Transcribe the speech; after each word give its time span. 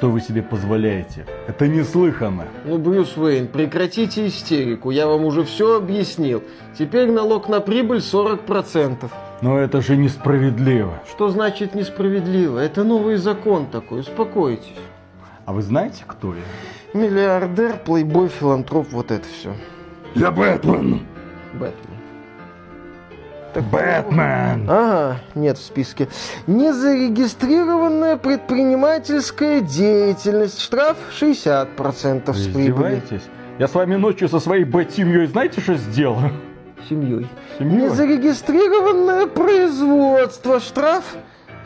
Что 0.00 0.08
вы 0.08 0.22
себе 0.22 0.40
позволяете? 0.40 1.26
Это 1.46 1.68
неслыханно. 1.68 2.46
Ну, 2.64 2.78
Брюс 2.78 3.18
Уэйн, 3.18 3.48
прекратите 3.48 4.26
истерику. 4.28 4.90
Я 4.90 5.06
вам 5.06 5.26
уже 5.26 5.44
все 5.44 5.76
объяснил. 5.76 6.42
Теперь 6.78 7.10
налог 7.10 7.50
на 7.50 7.60
прибыль 7.60 7.98
40%. 7.98 9.10
Но 9.42 9.58
это 9.58 9.82
же 9.82 9.98
несправедливо. 9.98 11.02
Что 11.06 11.28
значит 11.28 11.74
несправедливо? 11.74 12.60
Это 12.60 12.82
новый 12.82 13.16
закон 13.16 13.66
такой, 13.66 14.00
успокойтесь. 14.00 14.72
А 15.44 15.52
вы 15.52 15.60
знаете, 15.60 16.02
кто 16.06 16.34
я? 16.34 16.98
Миллиардер, 16.98 17.76
плейбой, 17.76 18.28
филантроп, 18.28 18.86
вот 18.92 19.10
это 19.10 19.26
все. 19.28 19.52
Я 20.14 20.30
Бэтмен. 20.30 21.02
Бэтмен. 21.52 21.99
Так, 23.52 23.64
Бэтмен. 23.64 24.70
Ага, 24.70 25.20
нет 25.34 25.58
в 25.58 25.62
списке. 25.62 26.08
Незарегистрированная 26.46 28.16
предпринимательская 28.16 29.60
деятельность. 29.60 30.60
Штраф 30.60 30.96
60% 31.20 32.32
с 32.32 32.46
прибыли. 32.46 33.02
Я 33.58 33.66
с 33.68 33.74
вами 33.74 33.96
ночью 33.96 34.28
со 34.28 34.38
своей 34.38 34.64
бэт-семьей 34.64 35.26
знаете, 35.26 35.60
что 35.60 35.74
сделаю? 35.74 36.32
Семьей. 36.88 37.28
Семьей? 37.58 37.82
Незарегистрированное 37.82 39.26
производство. 39.26 40.60
Штраф 40.60 41.16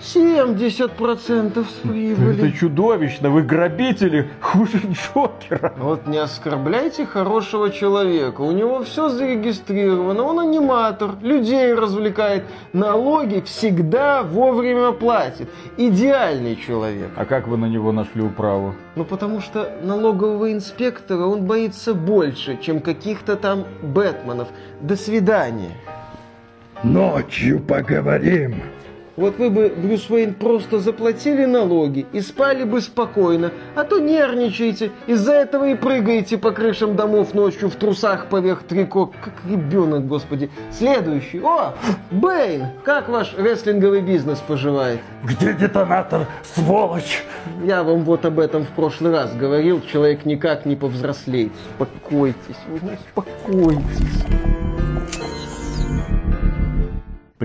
70% 0.00 1.64
с 1.64 1.88
прибыли. 1.88 2.48
Это 2.48 2.56
чудовищно, 2.56 3.30
вы 3.30 3.42
грабители, 3.42 4.28
хуже 4.40 4.80
Джокера. 4.90 5.72
Вот 5.78 6.06
не 6.06 6.18
оскорбляйте 6.18 7.06
хорошего 7.06 7.70
человека. 7.70 8.40
У 8.40 8.52
него 8.52 8.82
все 8.82 9.08
зарегистрировано. 9.08 10.22
Он 10.22 10.40
аниматор, 10.40 11.12
людей 11.22 11.72
развлекает. 11.74 12.44
Налоги 12.72 13.40
всегда 13.40 14.22
вовремя 14.22 14.92
платит. 14.92 15.48
Идеальный 15.76 16.56
человек. 16.56 17.10
А 17.16 17.24
как 17.24 17.46
вы 17.46 17.56
на 17.56 17.66
него 17.66 17.92
нашли 17.92 18.22
управу? 18.22 18.74
Ну, 18.96 19.04
потому 19.04 19.40
что 19.40 19.72
налогового 19.82 20.52
инспектора 20.52 21.26
он 21.26 21.46
боится 21.46 21.94
больше, 21.94 22.58
чем 22.60 22.80
каких-то 22.80 23.36
там 23.36 23.64
Бэтменов. 23.82 24.48
До 24.80 24.96
свидания. 24.96 25.72
Ночью 26.82 27.60
поговорим. 27.60 28.62
Вот 29.16 29.38
вы 29.38 29.48
бы, 29.48 29.72
Брюс 29.76 30.10
Уэйн, 30.10 30.34
просто 30.34 30.80
заплатили 30.80 31.44
налоги 31.44 32.04
и 32.12 32.20
спали 32.20 32.64
бы 32.64 32.80
спокойно, 32.80 33.52
а 33.76 33.84
то 33.84 34.00
нервничаете, 34.00 34.90
из-за 35.06 35.34
этого 35.34 35.68
и 35.68 35.74
прыгаете 35.76 36.36
по 36.36 36.50
крышам 36.50 36.96
домов 36.96 37.32
ночью 37.32 37.70
в 37.70 37.76
трусах 37.76 38.26
поверх 38.26 38.64
трико, 38.64 39.06
как 39.06 39.34
ребенок, 39.48 40.06
господи. 40.08 40.50
Следующий. 40.72 41.40
О, 41.40 41.74
Бэйн, 42.10 42.66
как 42.84 43.08
ваш 43.08 43.34
рестлинговый 43.36 44.00
бизнес 44.00 44.38
поживает? 44.40 45.00
Где 45.22 45.52
детонатор, 45.52 46.26
сволочь? 46.42 47.22
Я 47.62 47.84
вам 47.84 48.02
вот 48.02 48.24
об 48.24 48.40
этом 48.40 48.64
в 48.64 48.70
прошлый 48.70 49.12
раз 49.12 49.32
говорил, 49.34 49.80
человек 49.80 50.24
никак 50.24 50.66
не 50.66 50.74
повзрослеет. 50.74 51.52
Успокойтесь, 51.78 52.56
вы 52.68 52.80
успокойтесь. 52.94 54.24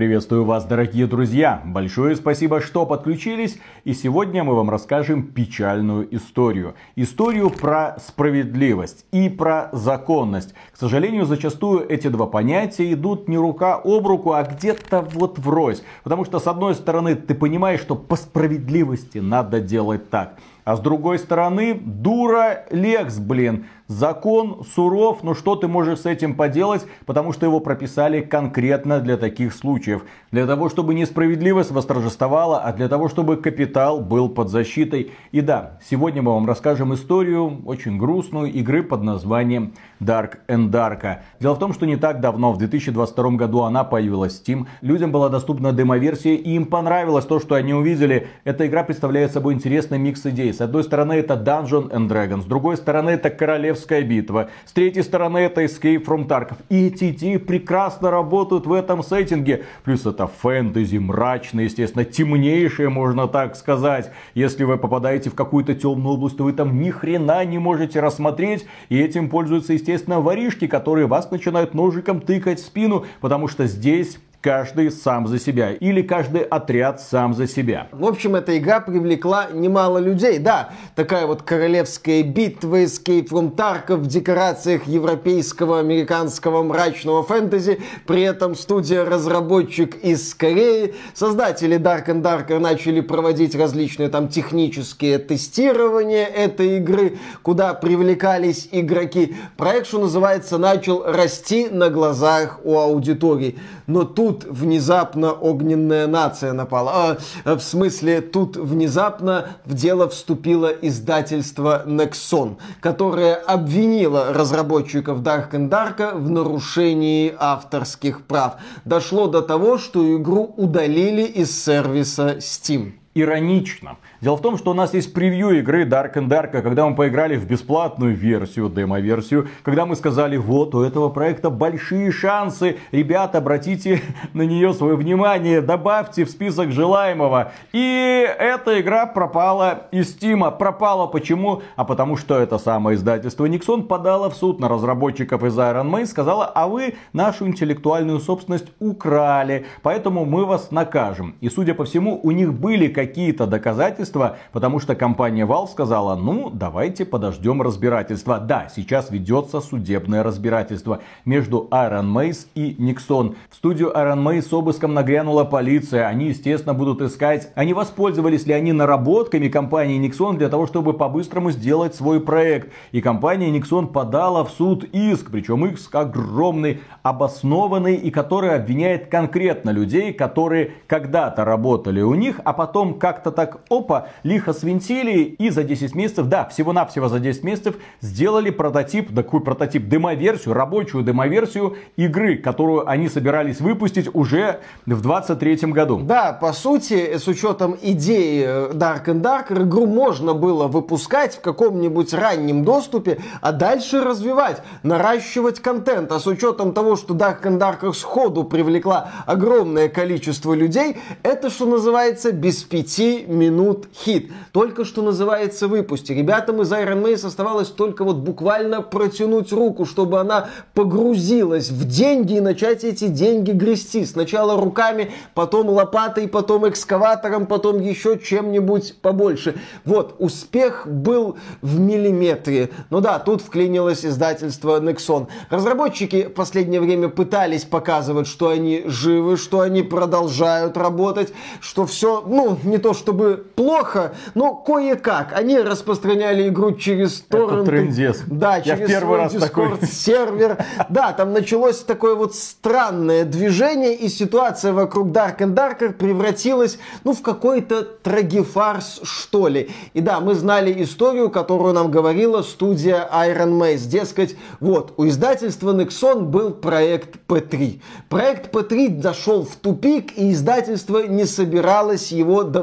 Приветствую 0.00 0.46
вас, 0.46 0.64
дорогие 0.64 1.06
друзья! 1.06 1.60
Большое 1.62 2.16
спасибо, 2.16 2.62
что 2.62 2.86
подключились. 2.86 3.58
И 3.84 3.92
сегодня 3.92 4.42
мы 4.42 4.54
вам 4.54 4.70
расскажем 4.70 5.24
печальную 5.24 6.08
историю. 6.16 6.74
Историю 6.96 7.50
про 7.50 7.98
справедливость 7.98 9.04
и 9.12 9.28
про 9.28 9.68
законность. 9.72 10.54
К 10.72 10.78
сожалению, 10.78 11.26
зачастую 11.26 11.86
эти 11.86 12.08
два 12.08 12.24
понятия 12.24 12.90
идут 12.94 13.28
не 13.28 13.36
рука 13.36 13.78
об 13.84 14.06
руку, 14.06 14.32
а 14.32 14.42
где-то 14.42 15.02
вот 15.02 15.38
врозь. 15.38 15.82
Потому 16.02 16.24
что, 16.24 16.38
с 16.38 16.46
одной 16.46 16.74
стороны, 16.76 17.14
ты 17.14 17.34
понимаешь, 17.34 17.80
что 17.80 17.94
по 17.94 18.16
справедливости 18.16 19.18
надо 19.18 19.60
делать 19.60 20.08
так. 20.08 20.38
А 20.64 20.76
с 20.76 20.80
другой 20.80 21.18
стороны, 21.18 21.74
дура 21.74 22.64
Лекс, 22.70 23.18
блин. 23.18 23.66
Закон 23.86 24.62
суров, 24.72 25.24
но 25.24 25.34
что 25.34 25.56
ты 25.56 25.66
можешь 25.66 26.00
с 26.00 26.06
этим 26.06 26.36
поделать, 26.36 26.86
потому 27.06 27.32
что 27.32 27.46
его 27.46 27.58
прописали 27.58 28.20
конкретно 28.20 29.00
для 29.00 29.16
таких 29.16 29.52
случаев. 29.52 30.04
Для 30.30 30.46
того, 30.46 30.68
чтобы 30.68 30.94
несправедливость 30.94 31.72
восторжествовала, 31.72 32.60
а 32.60 32.72
для 32.72 32.88
того, 32.88 33.08
чтобы 33.08 33.36
капитал 33.36 34.00
был 34.00 34.28
под 34.28 34.48
защитой. 34.48 35.10
И 35.32 35.40
да, 35.40 35.80
сегодня 35.84 36.22
мы 36.22 36.32
вам 36.32 36.46
расскажем 36.46 36.94
историю 36.94 37.62
очень 37.66 37.98
грустную 37.98 38.52
игры 38.52 38.84
под 38.84 39.02
названием 39.02 39.72
Dark 40.00 40.38
and 40.48 40.70
Dark. 40.70 41.18
Дело 41.40 41.54
в 41.54 41.58
том, 41.58 41.72
что 41.72 41.86
не 41.86 41.96
так 41.96 42.20
давно, 42.20 42.52
в 42.52 42.58
2022 42.58 43.30
году 43.32 43.62
она 43.62 43.84
появилась 43.84 44.38
в 44.38 44.42
Steam. 44.42 44.66
Людям 44.80 45.12
была 45.12 45.28
доступна 45.28 45.72
демо-версия 45.72 46.34
и 46.34 46.54
им 46.54 46.66
понравилось 46.66 47.26
то, 47.26 47.38
что 47.38 47.54
они 47.54 47.74
увидели. 47.74 48.28
Эта 48.44 48.66
игра 48.66 48.82
представляет 48.82 49.32
собой 49.32 49.54
интересный 49.54 49.98
микс 49.98 50.24
идей. 50.26 50.52
С 50.52 50.60
одной 50.60 50.84
стороны 50.84 51.12
это 51.14 51.34
Dungeon 51.34 51.90
and 51.90 52.08
Dragons, 52.08 52.42
с 52.42 52.46
другой 52.46 52.76
стороны 52.76 53.10
это 53.10 53.30
Королевская 53.30 54.02
битва, 54.02 54.48
с 54.64 54.72
третьей 54.72 55.02
стороны 55.02 55.38
это 55.38 55.64
Escape 55.64 56.04
from 56.04 56.26
Tarkov. 56.26 56.56
И 56.70 56.86
эти 56.86 57.10
идеи 57.10 57.36
прекрасно 57.36 58.10
работают 58.10 58.66
в 58.66 58.72
этом 58.72 59.02
сеттинге. 59.02 59.64
Плюс 59.84 60.06
это 60.06 60.26
фэнтези, 60.26 60.96
мрачное, 60.96 61.64
естественно, 61.64 62.04
темнейшее, 62.04 62.88
можно 62.88 63.28
так 63.28 63.56
сказать. 63.56 64.10
Если 64.34 64.64
вы 64.64 64.78
попадаете 64.78 65.30
в 65.30 65.34
какую-то 65.34 65.74
темную 65.74 66.14
область, 66.14 66.36
то 66.36 66.44
вы 66.44 66.52
там 66.52 66.80
ни 66.80 66.90
хрена 66.90 67.44
не 67.44 67.58
можете 67.58 68.00
рассмотреть. 68.00 68.66
И 68.88 68.98
этим 68.98 69.28
пользуются, 69.28 69.72
естественно, 69.72 69.89
воришки, 70.20 70.66
которые 70.66 71.06
вас 71.06 71.30
начинают 71.30 71.74
ножиком 71.74 72.20
тыкать 72.20 72.60
в 72.60 72.64
спину, 72.64 73.06
потому 73.20 73.48
что 73.48 73.66
здесь 73.66 74.18
каждый 74.40 74.90
сам 74.90 75.26
за 75.26 75.38
себя. 75.38 75.72
Или 75.72 76.02
каждый 76.02 76.42
отряд 76.42 77.00
сам 77.00 77.34
за 77.34 77.46
себя. 77.46 77.88
В 77.92 78.06
общем, 78.06 78.36
эта 78.36 78.56
игра 78.56 78.80
привлекла 78.80 79.48
немало 79.52 79.98
людей. 79.98 80.38
Да, 80.38 80.70
такая 80.94 81.26
вот 81.26 81.42
королевская 81.42 82.22
битва, 82.22 82.82
Escape 82.82 83.28
from 83.28 83.54
Tarkov 83.54 83.98
в 83.98 84.06
декорациях 84.06 84.86
европейского, 84.86 85.78
американского 85.78 86.62
мрачного 86.62 87.22
фэнтези. 87.22 87.80
При 88.06 88.22
этом 88.22 88.54
студия-разработчик 88.54 89.96
из 89.96 90.34
Кореи. 90.34 90.94
Создатели 91.14 91.78
Dark 91.78 92.06
and 92.06 92.22
Darker 92.22 92.58
начали 92.58 93.00
проводить 93.00 93.54
различные 93.54 94.08
там 94.08 94.28
технические 94.28 95.18
тестирования 95.18 96.26
этой 96.26 96.78
игры, 96.78 97.18
куда 97.42 97.74
привлекались 97.74 98.68
игроки. 98.72 99.36
Проект, 99.56 99.86
что 99.86 100.00
называется, 100.00 100.58
начал 100.58 101.04
расти 101.04 101.68
на 101.68 101.90
глазах 101.90 102.60
у 102.64 102.78
аудитории. 102.78 103.58
Но 103.90 104.04
тут 104.04 104.44
внезапно 104.44 105.32
огненная 105.32 106.06
нация 106.06 106.52
напала. 106.52 107.18
А, 107.44 107.56
в 107.56 107.60
смысле, 107.60 108.20
тут 108.20 108.56
внезапно 108.56 109.48
в 109.64 109.74
дело 109.74 110.08
вступило 110.08 110.68
издательство 110.68 111.82
Nexon, 111.86 112.58
которое 112.80 113.34
обвинило 113.34 114.32
разработчиков 114.32 115.22
Dark 115.22 115.50
and 115.54 115.68
Dark 115.68 116.16
в 116.16 116.30
нарушении 116.30 117.34
авторских 117.36 118.22
прав. 118.26 118.58
Дошло 118.84 119.26
до 119.26 119.42
того, 119.42 119.76
что 119.78 120.16
игру 120.16 120.54
удалили 120.56 121.22
из 121.22 121.50
сервиса 121.64 122.36
Steam. 122.36 122.99
Иронично. 123.12 123.96
Дело 124.20 124.36
в 124.36 124.40
том, 124.40 124.56
что 124.56 124.70
у 124.70 124.74
нас 124.74 124.94
есть 124.94 125.12
превью 125.12 125.50
игры 125.58 125.84
Dark 125.84 126.14
and 126.14 126.28
Dark, 126.28 126.62
когда 126.62 126.86
мы 126.86 126.94
поиграли 126.94 127.36
в 127.36 127.44
бесплатную 127.44 128.14
версию, 128.14 128.68
демо-версию, 128.68 129.48
когда 129.64 129.84
мы 129.84 129.96
сказали, 129.96 130.36
вот 130.36 130.76
у 130.76 130.82
этого 130.82 131.08
проекта 131.08 131.50
большие 131.50 132.12
шансы, 132.12 132.76
ребята, 132.92 133.38
обратите 133.38 134.00
на 134.32 134.42
нее 134.42 134.72
свое 134.74 134.94
внимание, 134.94 135.60
добавьте 135.60 136.24
в 136.24 136.30
список 136.30 136.70
желаемого. 136.70 137.50
И 137.72 138.28
эта 138.38 138.80
игра 138.80 139.06
пропала 139.06 139.88
из 139.90 140.10
Стима. 140.10 140.52
Пропала 140.52 141.08
почему? 141.08 141.62
А 141.74 141.84
потому 141.84 142.16
что 142.16 142.38
это 142.38 142.58
самое 142.58 142.96
издательство 142.96 143.44
Nixon 143.46 143.88
подало 143.88 144.30
в 144.30 144.36
суд 144.36 144.60
на 144.60 144.68
разработчиков 144.68 145.42
из 145.42 145.58
Iron 145.58 145.90
Man, 145.90 146.06
сказала, 146.06 146.46
а 146.46 146.68
вы 146.68 146.94
нашу 147.12 147.48
интеллектуальную 147.48 148.20
собственность 148.20 148.68
украли, 148.78 149.66
поэтому 149.82 150.24
мы 150.24 150.44
вас 150.44 150.70
накажем. 150.70 151.34
И 151.40 151.48
судя 151.48 151.74
по 151.74 151.84
всему, 151.84 152.20
у 152.22 152.30
них 152.30 152.54
были 152.54 152.86
какие-то 153.06 153.46
доказательства, 153.46 154.36
потому 154.52 154.78
что 154.78 154.94
компания 154.94 155.46
Valve 155.46 155.68
сказала, 155.68 156.16
ну, 156.16 156.50
давайте 156.52 157.06
подождем 157.06 157.62
разбирательства. 157.62 158.38
Да, 158.38 158.68
сейчас 158.74 159.10
ведется 159.10 159.62
судебное 159.62 160.22
разбирательство 160.22 161.00
между 161.24 161.66
Iron 161.70 162.12
Mace 162.12 162.46
и 162.54 162.76
Nixon. 162.78 163.36
В 163.48 163.54
студию 163.54 163.90
Iron 163.96 164.22
Mace 164.22 164.42
с 164.42 164.52
обыском 164.52 164.92
нагрянула 164.92 165.44
полиция. 165.44 166.08
Они, 166.08 166.26
естественно, 166.26 166.74
будут 166.74 167.00
искать, 167.00 167.50
не 167.56 167.72
воспользовались 167.72 168.46
ли 168.46 168.52
они 168.52 168.72
наработками 168.72 169.48
компании 169.48 169.98
Nixon 170.06 170.36
для 170.36 170.50
того, 170.50 170.66
чтобы 170.66 170.92
по-быстрому 170.92 171.52
сделать 171.52 171.94
свой 171.94 172.20
проект. 172.20 172.70
И 172.92 173.00
компания 173.00 173.50
Nixon 173.50 173.86
подала 173.86 174.44
в 174.44 174.50
суд 174.50 174.84
иск, 174.92 175.30
причем 175.30 175.64
иск 175.64 175.94
огромный, 175.94 176.80
обоснованный 177.02 177.94
и 177.94 178.10
который 178.10 178.54
обвиняет 178.54 179.06
конкретно 179.06 179.70
людей, 179.70 180.12
которые 180.12 180.72
когда-то 180.86 181.46
работали 181.46 182.02
у 182.02 182.14
них, 182.14 182.40
а 182.44 182.52
потом 182.52 182.89
потом 182.90 182.98
как-то 182.98 183.30
так, 183.30 183.60
опа, 183.68 184.08
лихо 184.22 184.52
свинтили 184.52 185.36
и 185.38 185.50
за 185.50 185.62
10 185.62 185.94
месяцев, 185.94 186.26
да, 186.26 186.46
всего-навсего 186.46 187.08
за 187.08 187.18
10 187.18 187.44
месяцев 187.44 187.76
сделали 188.00 188.50
прототип, 188.50 189.14
такой 189.14 189.40
прототип, 189.40 189.88
демоверсию, 189.88 190.54
рабочую 190.54 191.04
демоверсию 191.04 191.76
игры, 191.96 192.36
которую 192.36 192.88
они 192.88 193.08
собирались 193.08 193.60
выпустить 193.60 194.08
уже 194.14 194.60
в 194.86 195.00
23 195.00 195.72
году. 195.72 196.00
Да, 196.00 196.32
по 196.32 196.52
сути, 196.52 197.18
с 197.18 197.26
учетом 197.28 197.76
идеи 197.82 198.44
э, 198.46 198.72
Dark 198.72 199.06
and 199.06 199.22
Dark, 199.22 199.52
игру 199.52 199.86
можно 199.86 200.34
было 200.34 200.66
выпускать 200.66 201.36
в 201.36 201.40
каком-нибудь 201.40 202.14
раннем 202.14 202.64
доступе, 202.64 203.18
а 203.40 203.52
дальше 203.52 204.02
развивать, 204.02 204.62
наращивать 204.82 205.60
контент. 205.60 206.12
А 206.12 206.18
с 206.18 206.26
учетом 206.26 206.72
того, 206.72 206.96
что 206.96 207.14
Dark 207.14 207.42
and 207.42 207.58
Darker 207.58 207.92
сходу 207.92 208.44
привлекла 208.44 209.10
огромное 209.26 209.88
количество 209.88 210.54
людей, 210.54 210.96
это, 211.22 211.50
что 211.50 211.66
называется, 211.66 212.32
беспи 212.32 212.79
5 212.82 213.28
минут 213.28 213.88
хит. 213.94 214.30
Только 214.52 214.84
что 214.84 215.02
называется 215.02 215.68
выпусти. 215.68 216.12
Ребятам 216.12 216.62
из 216.62 216.72
Iron 216.72 217.02
Mace 217.02 217.26
оставалось 217.26 217.68
только 217.68 218.04
вот 218.04 218.16
буквально 218.16 218.80
протянуть 218.80 219.52
руку, 219.52 219.84
чтобы 219.84 220.18
она 220.18 220.48
погрузилась 220.74 221.70
в 221.70 221.86
деньги 221.86 222.34
и 222.34 222.40
начать 222.40 222.84
эти 222.84 223.08
деньги 223.08 223.52
грести. 223.52 224.04
Сначала 224.04 224.60
руками, 224.60 225.12
потом 225.34 225.68
лопатой, 225.68 226.26
потом 226.28 226.68
экскаватором, 226.68 227.46
потом 227.46 227.80
еще 227.80 228.18
чем-нибудь 228.18 228.96
побольше. 229.02 229.56
Вот, 229.84 230.16
успех 230.18 230.86
был 230.86 231.36
в 231.60 231.78
миллиметре. 231.78 232.70
Ну 232.88 233.00
да, 233.00 233.18
тут 233.18 233.42
вклинилось 233.42 234.04
издательство 234.04 234.80
Nexon. 234.80 235.28
Разработчики 235.50 236.24
в 236.24 236.30
последнее 236.32 236.80
время 236.80 237.08
пытались 237.08 237.64
показывать, 237.64 238.26
что 238.26 238.48
они 238.48 238.82
живы, 238.86 239.36
что 239.36 239.60
они 239.60 239.82
продолжают 239.82 240.76
работать, 240.76 241.32
что 241.60 241.84
все, 241.86 242.22
ну, 242.26 242.56
не 242.70 242.78
то 242.78 242.94
чтобы 242.94 243.44
плохо, 243.54 244.14
но 244.34 244.54
кое-как. 244.54 245.32
Они 245.34 245.58
распространяли 245.58 246.48
игру 246.48 246.72
через 246.72 247.20
торренты. 247.20 247.54
Это 247.54 247.64
трендец. 247.64 248.22
Да, 248.26 248.56
Я 248.56 248.62
через 248.76 248.88
в 248.88 248.92
первый 248.92 249.18
раз 249.18 249.32
такой. 249.32 249.68
Discord 249.68 249.86
сервер. 249.86 250.64
Да, 250.88 251.12
там 251.12 251.32
началось 251.32 251.80
такое 251.80 252.14
вот 252.14 252.34
странное 252.34 253.24
движение, 253.24 253.94
и 253.94 254.08
ситуация 254.08 254.72
вокруг 254.72 255.08
Dark 255.08 255.38
and 255.38 255.54
Darker 255.54 255.92
превратилась, 255.92 256.78
ну, 257.04 257.12
в 257.12 257.22
какой-то 257.22 257.82
трагефарс, 257.82 259.00
что 259.02 259.48
ли. 259.48 259.70
И 259.94 260.00
да, 260.00 260.20
мы 260.20 260.34
знали 260.34 260.82
историю, 260.82 261.30
которую 261.30 261.74
нам 261.74 261.90
говорила 261.90 262.42
студия 262.42 263.08
Iron 263.12 263.58
Mace. 263.58 263.88
Дескать, 263.88 264.36
вот, 264.60 264.94
у 264.96 265.06
издательства 265.06 265.72
Nexon 265.72 266.20
был 266.22 266.52
проект 266.52 267.16
P3. 267.28 267.80
Проект 268.08 268.54
P3 268.54 269.02
зашел 269.02 269.44
в 269.44 269.56
тупик, 269.56 270.16
и 270.16 270.32
издательство 270.32 271.06
не 271.06 271.24
собиралось 271.24 272.12
его 272.12 272.42
доводить 272.42 272.59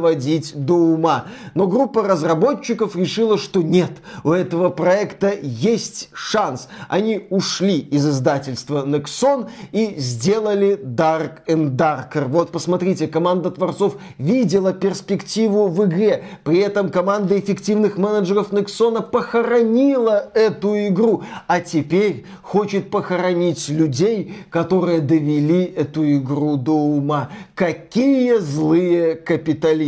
до 0.56 0.74
ума. 0.74 1.26
Но 1.54 1.68
группа 1.68 2.04
разработчиков 2.04 2.96
решила, 2.96 3.38
что 3.38 3.62
нет, 3.62 3.92
у 4.24 4.32
этого 4.32 4.70
проекта 4.70 5.34
есть 5.42 6.10
шанс. 6.14 6.68
Они 6.90 7.28
ушли 7.30 7.80
из 7.80 8.08
издательства 8.08 8.86
Nexon 8.86 9.50
и 9.72 9.96
сделали 9.98 10.80
Dark 10.84 11.46
and 11.48 11.76
Darker. 11.76 12.28
Вот 12.28 12.52
посмотрите, 12.52 13.08
команда 13.08 13.52
творцов 13.52 13.98
видела 14.18 14.74
перспективу 14.74 15.68
в 15.68 15.86
игре. 15.86 16.24
При 16.44 16.60
этом 16.60 16.90
команда 16.90 17.40
эффективных 17.40 17.98
менеджеров 17.98 18.52
Nexon 18.52 19.02
похоронила 19.02 20.30
эту 20.34 20.76
игру. 20.88 21.24
А 21.48 21.60
теперь 21.60 22.26
хочет 22.42 22.90
похоронить 22.90 23.70
людей, 23.70 24.36
которые 24.50 25.02
довели 25.02 25.64
эту 25.64 26.10
игру 26.18 26.58
до 26.58 26.74
ума. 26.74 27.30
Какие 27.56 28.38
злые 28.38 29.16
капиталисты. 29.16 29.87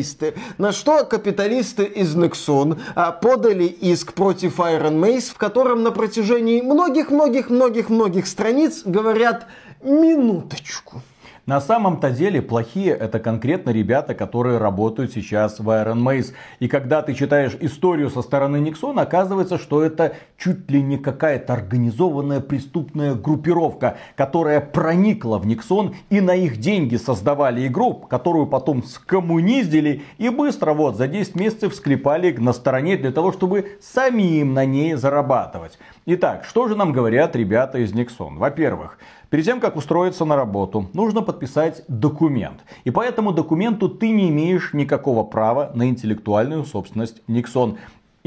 На 0.57 0.71
что 0.71 1.05
капиталисты 1.05 1.83
из 1.83 2.15
Nexon 2.15 2.79
а, 2.95 3.11
подали 3.11 3.65
иск 3.65 4.13
против 4.13 4.59
Iron 4.59 4.99
Mace, 4.99 5.31
в 5.31 5.37
котором 5.37 5.83
на 5.83 5.91
протяжении 5.91 6.61
многих-многих-многих-многих 6.61 8.27
страниц 8.27 8.81
говорят 8.85 9.47
«минуточку». 9.81 11.01
На 11.49 11.61
самом-то 11.61 12.11
деле 12.11 12.43
плохие 12.43 12.91
это 12.91 13.19
конкретно 13.19 13.71
ребята, 13.71 14.13
которые 14.13 14.59
работают 14.59 15.13
сейчас 15.13 15.59
в 15.59 15.67
Iron 15.67 15.97
Mace. 15.97 16.33
И 16.59 16.67
когда 16.67 17.01
ты 17.01 17.15
читаешь 17.15 17.57
историю 17.59 18.11
со 18.11 18.21
стороны 18.21 18.57
Никсона, 18.57 19.01
оказывается, 19.01 19.57
что 19.57 19.81
это 19.81 20.13
чуть 20.37 20.69
ли 20.69 20.79
не 20.83 20.99
какая-то 20.99 21.53
организованная 21.53 22.39
преступная 22.39 23.15
группировка, 23.15 23.97
которая 24.15 24.61
проникла 24.61 25.39
в 25.39 25.47
Никсон 25.47 25.95
и 26.11 26.21
на 26.21 26.35
их 26.35 26.57
деньги 26.57 26.97
создавали 26.97 27.65
игру, 27.65 27.95
которую 27.95 28.45
потом 28.45 28.83
скоммуниздили 28.83 30.03
и 30.19 30.29
быстро 30.29 30.73
вот 30.73 30.97
за 30.97 31.07
10 31.07 31.33
месяцев 31.33 31.73
склепали 31.73 32.31
на 32.31 32.53
стороне 32.53 32.95
для 32.95 33.11
того, 33.11 33.31
чтобы 33.31 33.79
самим 33.81 34.53
на 34.53 34.65
ней 34.65 34.93
зарабатывать. 34.93 35.79
Итак, 36.05 36.45
что 36.47 36.67
же 36.67 36.75
нам 36.75 36.93
говорят 36.93 37.35
ребята 37.35 37.79
из 37.79 37.91
Никсон? 37.91 38.37
Во-первых, 38.37 38.99
Перед 39.29 39.45
тем, 39.45 39.59
как 39.59 39.75
устроиться 39.75 40.25
на 40.25 40.35
работу, 40.35 40.89
нужно 40.93 41.21
подписать 41.21 41.83
документ. 41.87 42.61
И 42.83 42.89
по 42.89 43.01
этому 43.01 43.31
документу 43.31 43.87
ты 43.87 44.09
не 44.09 44.29
имеешь 44.29 44.73
никакого 44.73 45.23
права 45.23 45.71
на 45.75 45.87
интеллектуальную 45.87 46.65
собственность 46.65 47.21
Nixon. 47.27 47.77